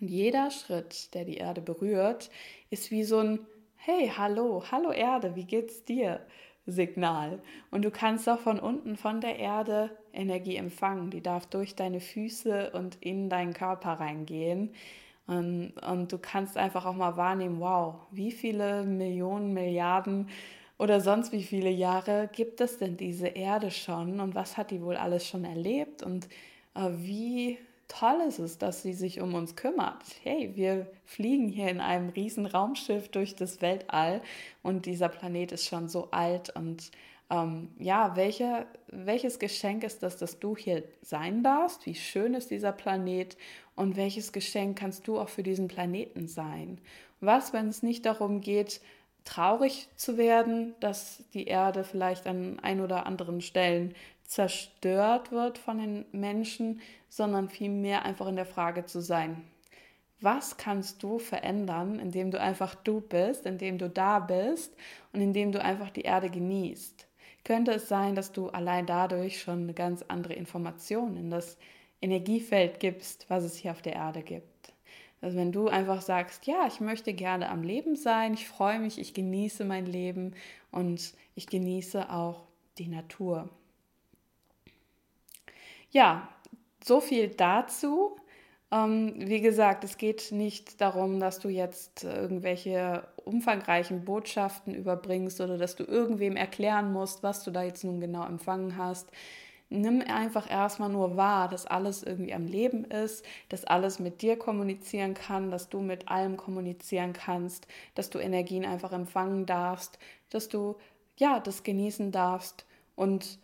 Und 0.00 0.08
jeder 0.08 0.50
Schritt, 0.50 1.14
der 1.14 1.24
die 1.24 1.38
Erde 1.38 1.60
berührt, 1.60 2.30
ist 2.70 2.90
wie 2.90 3.04
so 3.04 3.18
ein 3.18 3.40
Hey, 3.82 4.12
hallo, 4.14 4.62
hallo 4.70 4.92
Erde, 4.92 5.34
wie 5.36 5.44
geht's 5.44 5.84
dir? 5.84 6.20
Signal. 6.66 7.40
Und 7.70 7.82
du 7.84 7.90
kannst 7.90 8.28
auch 8.28 8.38
von 8.38 8.60
unten, 8.60 8.96
von 8.96 9.20
der 9.22 9.38
Erde 9.38 9.90
Energie 10.12 10.56
empfangen. 10.56 11.10
Die 11.10 11.22
darf 11.22 11.46
durch 11.46 11.74
deine 11.76 12.00
Füße 12.00 12.70
und 12.72 12.96
in 13.00 13.30
deinen 13.30 13.54
Körper 13.54 13.94
reingehen. 13.94 14.74
Und, 15.26 15.72
und 15.88 16.12
du 16.12 16.18
kannst 16.18 16.56
einfach 16.58 16.84
auch 16.84 16.94
mal 16.94 17.16
wahrnehmen, 17.16 17.58
wow, 17.60 17.94
wie 18.10 18.32
viele 18.32 18.84
Millionen, 18.84 19.54
Milliarden 19.54 20.28
oder 20.78 21.00
sonst 21.00 21.32
wie 21.32 21.42
viele 21.42 21.70
Jahre 21.70 22.28
gibt 22.32 22.60
es 22.60 22.78
denn 22.78 22.96
diese 22.98 23.28
Erde 23.28 23.70
schon 23.70 24.20
und 24.20 24.34
was 24.34 24.56
hat 24.58 24.70
die 24.70 24.82
wohl 24.82 24.96
alles 24.96 25.26
schon 25.26 25.44
erlebt 25.44 26.02
und 26.02 26.28
äh, 26.74 26.88
wie 26.96 27.58
toll 27.90 28.22
ist 28.26 28.38
es, 28.38 28.58
dass 28.58 28.82
sie 28.82 28.92
sich 28.92 29.20
um 29.20 29.34
uns 29.34 29.56
kümmert. 29.56 30.02
Hey, 30.22 30.52
wir 30.54 30.86
fliegen 31.04 31.48
hier 31.48 31.68
in 31.68 31.80
einem 31.80 32.08
riesen 32.10 32.46
Raumschiff 32.46 33.08
durch 33.08 33.34
das 33.34 33.60
Weltall 33.60 34.22
und 34.62 34.86
dieser 34.86 35.08
Planet 35.08 35.52
ist 35.52 35.66
schon 35.66 35.88
so 35.88 36.10
alt 36.10 36.50
und 36.56 36.90
ähm, 37.30 37.68
ja, 37.78 38.16
welche, 38.16 38.66
welches 38.88 39.38
Geschenk 39.38 39.84
ist 39.84 40.02
das, 40.02 40.16
dass 40.16 40.38
du 40.38 40.56
hier 40.56 40.82
sein 41.02 41.42
darfst? 41.42 41.86
Wie 41.86 41.94
schön 41.94 42.34
ist 42.34 42.50
dieser 42.50 42.72
Planet 42.72 43.36
und 43.76 43.96
welches 43.96 44.32
Geschenk 44.32 44.78
kannst 44.78 45.06
du 45.06 45.18
auch 45.18 45.28
für 45.28 45.42
diesen 45.42 45.68
Planeten 45.68 46.26
sein? 46.26 46.80
Was, 47.20 47.52
wenn 47.52 47.68
es 47.68 47.82
nicht 47.82 48.06
darum 48.06 48.40
geht, 48.40 48.80
traurig 49.24 49.88
zu 49.96 50.16
werden, 50.16 50.74
dass 50.80 51.22
die 51.34 51.46
Erde 51.46 51.84
vielleicht 51.84 52.26
an 52.26 52.58
ein 52.60 52.80
oder 52.80 53.06
anderen 53.06 53.40
Stellen 53.40 53.94
zerstört 54.30 55.32
wird 55.32 55.58
von 55.58 55.78
den 55.78 56.06
Menschen, 56.12 56.80
sondern 57.08 57.48
vielmehr 57.48 58.04
einfach 58.04 58.28
in 58.28 58.36
der 58.36 58.46
Frage 58.46 58.86
zu 58.86 59.00
sein, 59.02 59.42
was 60.20 60.56
kannst 60.56 61.02
du 61.02 61.18
verändern, 61.18 61.98
indem 61.98 62.30
du 62.30 62.40
einfach 62.40 62.76
du 62.76 63.00
bist, 63.00 63.44
indem 63.44 63.76
du 63.76 63.90
da 63.90 64.20
bist 64.20 64.76
und 65.12 65.20
indem 65.20 65.50
du 65.50 65.60
einfach 65.60 65.90
die 65.90 66.02
Erde 66.02 66.30
genießt? 66.30 67.08
Könnte 67.42 67.72
es 67.72 67.88
sein, 67.88 68.14
dass 68.14 68.30
du 68.30 68.50
allein 68.50 68.86
dadurch 68.86 69.40
schon 69.40 69.64
eine 69.64 69.74
ganz 69.74 70.04
andere 70.06 70.34
Information 70.34 71.16
in 71.16 71.30
das 71.30 71.58
Energiefeld 72.00 72.78
gibst, 72.78 73.28
was 73.28 73.42
es 73.42 73.56
hier 73.56 73.72
auf 73.72 73.82
der 73.82 73.94
Erde 73.94 74.22
gibt? 74.22 74.74
Also 75.20 75.36
wenn 75.38 75.50
du 75.50 75.66
einfach 75.66 76.02
sagst, 76.02 76.46
ja, 76.46 76.68
ich 76.68 76.78
möchte 76.78 77.14
gerne 77.14 77.48
am 77.48 77.64
Leben 77.64 77.96
sein, 77.96 78.34
ich 78.34 78.46
freue 78.46 78.78
mich, 78.78 78.96
ich 78.96 79.12
genieße 79.12 79.64
mein 79.64 79.86
Leben 79.86 80.34
und 80.70 81.14
ich 81.34 81.48
genieße 81.48 82.10
auch 82.10 82.44
die 82.78 82.86
Natur. 82.88 83.48
Ja, 85.90 86.28
so 86.84 87.00
viel 87.00 87.28
dazu. 87.28 88.16
Ähm, 88.72 89.14
wie 89.18 89.40
gesagt, 89.40 89.82
es 89.84 89.98
geht 89.98 90.30
nicht 90.32 90.80
darum, 90.80 91.18
dass 91.20 91.40
du 91.40 91.48
jetzt 91.48 92.04
irgendwelche 92.04 93.08
umfangreichen 93.24 94.04
Botschaften 94.04 94.74
überbringst 94.74 95.40
oder 95.40 95.58
dass 95.58 95.74
du 95.76 95.84
irgendwem 95.84 96.36
erklären 96.36 96.92
musst, 96.92 97.22
was 97.22 97.42
du 97.42 97.50
da 97.50 97.62
jetzt 97.64 97.82
nun 97.84 98.00
genau 98.00 98.24
empfangen 98.26 98.76
hast. 98.76 99.10
Nimm 99.70 100.02
einfach 100.02 100.50
erstmal 100.50 100.88
nur 100.88 101.16
wahr, 101.16 101.48
dass 101.48 101.66
alles 101.66 102.02
irgendwie 102.02 102.34
am 102.34 102.46
Leben 102.46 102.84
ist, 102.84 103.24
dass 103.48 103.64
alles 103.64 103.98
mit 104.00 104.22
dir 104.22 104.36
kommunizieren 104.36 105.14
kann, 105.14 105.50
dass 105.50 105.68
du 105.68 105.80
mit 105.80 106.08
allem 106.08 106.36
kommunizieren 106.36 107.12
kannst, 107.12 107.66
dass 107.94 108.10
du 108.10 108.18
Energien 108.18 108.64
einfach 108.64 108.92
empfangen 108.92 109.46
darfst, 109.46 109.98
dass 110.30 110.48
du 110.48 110.76
ja 111.18 111.40
das 111.40 111.62
genießen 111.62 112.10
darfst 112.12 112.66
und 112.96 113.38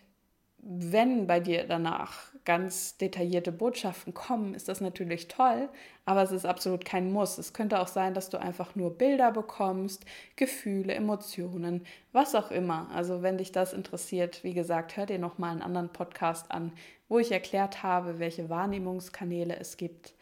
wenn 0.58 1.26
bei 1.26 1.40
dir 1.40 1.64
danach 1.66 2.32
ganz 2.46 2.96
detaillierte 2.96 3.52
Botschaften 3.52 4.14
kommen, 4.14 4.54
ist 4.54 4.68
das 4.68 4.80
natürlich 4.80 5.28
toll, 5.28 5.68
aber 6.06 6.22
es 6.22 6.32
ist 6.32 6.46
absolut 6.46 6.86
kein 6.86 7.12
Muss. 7.12 7.36
Es 7.36 7.52
könnte 7.52 7.80
auch 7.80 7.88
sein, 7.88 8.14
dass 8.14 8.30
du 8.30 8.40
einfach 8.40 8.74
nur 8.74 8.96
Bilder 8.96 9.32
bekommst, 9.32 10.06
Gefühle, 10.36 10.94
Emotionen, 10.94 11.84
was 12.12 12.34
auch 12.34 12.50
immer. 12.50 12.88
Also 12.94 13.20
wenn 13.20 13.36
dich 13.36 13.52
das 13.52 13.74
interessiert, 13.74 14.42
wie 14.44 14.54
gesagt, 14.54 14.96
hör 14.96 15.04
dir 15.04 15.18
nochmal 15.18 15.50
einen 15.50 15.62
anderen 15.62 15.90
Podcast 15.90 16.50
an, 16.50 16.72
wo 17.08 17.18
ich 17.18 17.32
erklärt 17.32 17.82
habe, 17.82 18.18
welche 18.18 18.48
Wahrnehmungskanäle 18.48 19.56
es 19.58 19.76
gibt. 19.76 20.14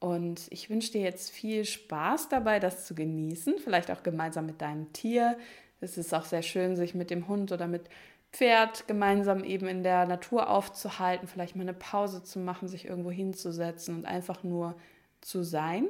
Und 0.00 0.48
ich 0.50 0.70
wünsche 0.70 0.92
dir 0.92 1.02
jetzt 1.02 1.30
viel 1.30 1.64
Spaß 1.64 2.28
dabei, 2.30 2.58
das 2.58 2.86
zu 2.86 2.94
genießen, 2.94 3.58
vielleicht 3.62 3.90
auch 3.90 4.02
gemeinsam 4.02 4.46
mit 4.46 4.60
deinem 4.60 4.92
Tier. 4.92 5.38
Es 5.80 5.96
ist 5.96 6.12
auch 6.14 6.24
sehr 6.24 6.42
schön, 6.42 6.76
sich 6.76 6.94
mit 6.94 7.10
dem 7.10 7.28
Hund 7.28 7.52
oder 7.52 7.66
mit 7.66 7.82
Pferd 8.32 8.86
gemeinsam 8.86 9.42
eben 9.42 9.66
in 9.66 9.82
der 9.82 10.06
Natur 10.06 10.48
aufzuhalten, 10.48 11.26
vielleicht 11.26 11.56
mal 11.56 11.62
eine 11.62 11.74
Pause 11.74 12.22
zu 12.22 12.38
machen, 12.38 12.68
sich 12.68 12.86
irgendwo 12.86 13.10
hinzusetzen 13.10 13.96
und 13.96 14.06
einfach 14.06 14.44
nur 14.44 14.76
zu 15.20 15.42
sein. 15.42 15.88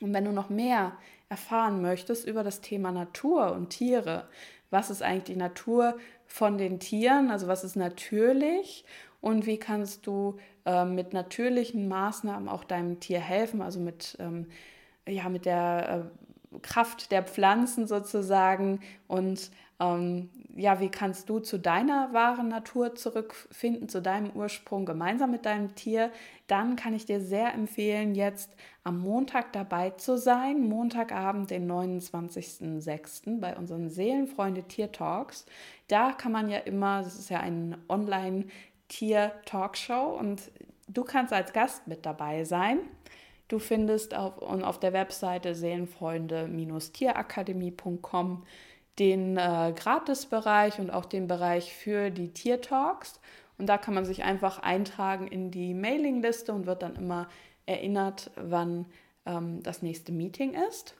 Und 0.00 0.14
wenn 0.14 0.24
du 0.24 0.32
noch 0.32 0.48
mehr 0.48 0.96
erfahren 1.28 1.82
möchtest 1.82 2.26
über 2.26 2.42
das 2.42 2.60
Thema 2.60 2.92
Natur 2.92 3.52
und 3.52 3.70
Tiere, 3.70 4.28
was 4.70 4.90
ist 4.90 5.02
eigentlich 5.02 5.24
die 5.24 5.36
Natur 5.36 5.98
von 6.26 6.58
den 6.58 6.80
Tieren, 6.80 7.30
also 7.30 7.46
was 7.46 7.64
ist 7.64 7.76
natürlich 7.76 8.84
und 9.20 9.46
wie 9.46 9.58
kannst 9.58 10.06
du 10.06 10.38
äh, 10.64 10.84
mit 10.84 11.12
natürlichen 11.12 11.88
Maßnahmen 11.88 12.48
auch 12.48 12.64
deinem 12.64 13.00
Tier 13.00 13.20
helfen, 13.20 13.62
also 13.62 13.80
mit, 13.80 14.16
ähm, 14.20 14.46
ja, 15.06 15.28
mit 15.28 15.46
der 15.46 16.06
äh, 16.06 16.27
Kraft 16.62 17.12
der 17.12 17.22
Pflanzen 17.22 17.86
sozusagen 17.86 18.80
und 19.06 19.50
ähm, 19.80 20.30
ja, 20.56 20.80
wie 20.80 20.88
kannst 20.88 21.28
du 21.28 21.38
zu 21.38 21.56
deiner 21.58 22.12
wahren 22.12 22.48
Natur 22.48 22.96
zurückfinden, 22.96 23.88
zu 23.88 24.02
deinem 24.02 24.32
Ursprung 24.32 24.84
gemeinsam 24.86 25.30
mit 25.30 25.46
deinem 25.46 25.76
Tier, 25.76 26.10
dann 26.48 26.74
kann 26.74 26.94
ich 26.94 27.06
dir 27.06 27.20
sehr 27.20 27.54
empfehlen, 27.54 28.16
jetzt 28.16 28.56
am 28.82 28.98
Montag 28.98 29.52
dabei 29.52 29.90
zu 29.90 30.18
sein, 30.18 30.68
Montagabend, 30.68 31.50
den 31.50 31.70
29.06. 31.70 33.38
bei 33.40 33.56
unseren 33.56 33.88
Seelenfreunde 33.88 34.64
Tier 34.64 34.90
Talks. 34.90 35.46
Da 35.86 36.10
kann 36.12 36.32
man 36.32 36.48
ja 36.48 36.58
immer, 36.58 37.02
das 37.02 37.16
ist 37.16 37.30
ja 37.30 37.38
ein 37.38 37.76
Online-Tier-Talkshow 37.88 40.18
und 40.18 40.50
du 40.88 41.04
kannst 41.04 41.32
als 41.32 41.52
Gast 41.52 41.86
mit 41.86 42.04
dabei 42.04 42.42
sein. 42.42 42.80
Du 43.48 43.58
findest 43.58 44.14
auf, 44.14 44.40
auf 44.42 44.78
der 44.78 44.92
Webseite 44.92 45.54
seelenfreunde-tierakademie.com 45.54 48.44
den 48.98 49.36
äh, 49.36 49.72
Gratisbereich 49.74 50.78
und 50.80 50.90
auch 50.90 51.06
den 51.06 51.26
Bereich 51.28 51.74
für 51.74 52.10
die 52.10 52.32
Tier-Talks. 52.32 53.20
Und 53.56 53.68
da 53.68 53.78
kann 53.78 53.94
man 53.94 54.04
sich 54.04 54.22
einfach 54.22 54.60
eintragen 54.60 55.26
in 55.26 55.50
die 55.50 55.74
Mailingliste 55.74 56.52
und 56.52 56.66
wird 56.66 56.82
dann 56.82 56.94
immer 56.96 57.28
erinnert, 57.66 58.30
wann 58.36 58.86
ähm, 59.26 59.62
das 59.62 59.82
nächste 59.82 60.12
Meeting 60.12 60.54
ist 60.68 60.94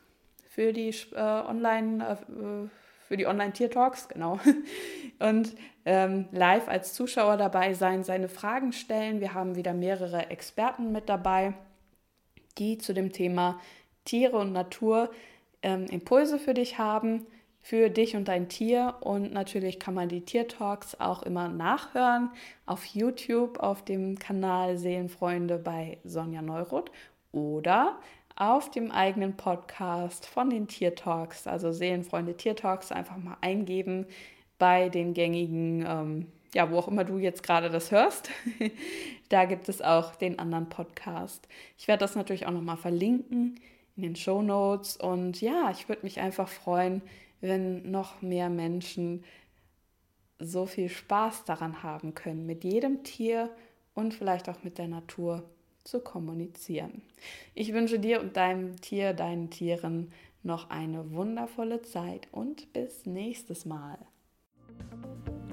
für 0.59 0.73
die 0.73 0.93
äh, 1.15 1.21
Online 1.21 2.05
äh, 2.05 2.69
für 3.07 3.17
die 3.17 3.27
Online-Tier-Talks, 3.27 4.09
genau. 4.09 4.39
Und 5.19 5.57
ähm, 5.87 6.27
live 6.31 6.69
als 6.69 6.93
Zuschauer 6.93 7.39
dabei 7.39 7.73
sein, 7.73 8.05
seine 8.05 8.29
Fragen 8.29 8.73
stellen. 8.73 9.21
Wir 9.21 9.33
haben 9.33 9.57
wieder 9.57 9.73
mehrere 9.73 10.31
Experten 10.31 10.93
mit 10.93 11.09
dabei, 11.09 11.55
die 12.59 12.79
zu 12.79 12.95
dem 12.95 13.13
Thema 13.13 13.61
Tiere 14.05 14.37
und 14.39 14.53
Natur 14.53 15.11
ähm, 15.63 15.87
Impulse 15.87 16.39
für 16.39 16.55
dich 16.55 16.79
haben 16.79 17.27
für 17.69 17.91
dich 17.91 18.17
und 18.17 18.29
dein 18.29 18.49
Tier. 18.49 18.95
Und 19.01 19.33
natürlich 19.33 19.79
kann 19.79 19.93
man 19.93 20.09
die 20.09 20.23
Tier-Talks 20.23 21.01
auch 21.01 21.23
immer 21.23 21.49
nachhören 21.49 22.31
auf 22.65 22.85
YouTube, 22.87 23.59
auf 23.59 23.85
dem 23.85 24.19
Kanal 24.19 24.79
Seelenfreunde 24.79 25.59
bei 25.59 25.99
Sonja 26.03 26.41
Neuroth 26.41 26.91
oder 27.33 27.99
auf 28.37 28.71
dem 28.71 28.91
eigenen 28.91 29.37
Podcast 29.37 30.25
von 30.25 30.49
den 30.49 30.67
Tier-Talks, 30.69 31.47
also 31.47 31.73
Seelenfreunde 31.73 32.37
Tier-Talks, 32.37 32.91
einfach 32.91 33.19
mal 33.19 33.37
eingeben 33.41 34.07
bei 34.59 34.89
den 34.89 35.13
gängigen, 35.13 35.85
ähm, 35.87 36.27
ja, 36.55 36.71
wo 36.71 36.79
auch 36.79 36.89
immer 36.89 37.05
du 37.05 37.19
jetzt 37.19 37.43
gerade 37.43 37.71
das 37.71 37.91
hörst. 37.91 38.31
da 39.29 39.45
gibt 39.45 39.69
es 39.69 39.83
auch 39.83 40.15
den 40.15 40.39
anderen 40.39 40.69
Podcast. 40.69 41.47
Ich 41.77 41.89
werde 41.89 42.01
das 42.01 42.17
natürlich 42.17 42.47
auch 42.47 42.53
nochmal 42.53 42.77
verlinken 42.77 43.61
in 43.97 44.03
den 44.03 44.17
Show 44.17 44.43
Notes. 44.43 44.97
Und 44.97 45.41
ja, 45.41 45.71
ich 45.71 45.89
würde 45.89 46.03
mich 46.03 46.21
einfach 46.21 46.49
freuen, 46.49 47.03
wenn 47.41 47.91
noch 47.91 48.23
mehr 48.23 48.49
Menschen 48.51 49.25
so 50.39 50.67
viel 50.67 50.89
Spaß 50.89 51.45
daran 51.45 51.83
haben 51.83 52.15
können, 52.15 52.47
mit 52.47 52.65
jedem 52.65 53.03
Tier 53.03 53.51
und 53.95 54.15
vielleicht 54.15 54.49
auch 54.49 54.63
mit 54.63 54.79
der 54.79 54.89
Natur 54.89 55.43
zu 55.85 56.01
kommunizieren. 56.01 57.03
Ich 57.55 57.73
wünsche 57.73 57.99
dir 57.99 58.21
und 58.21 58.37
deinem 58.37 58.81
Tier, 58.81 59.15
deinen 59.15 59.51
Tieren 59.51 60.13
noch 60.43 60.71
eine 60.71 61.11
wundervolle 61.13 61.83
Zeit 61.83 62.29
und 62.31 62.73
bis 62.73 63.07
nächstes 63.07 63.65
Mal. 63.65 63.99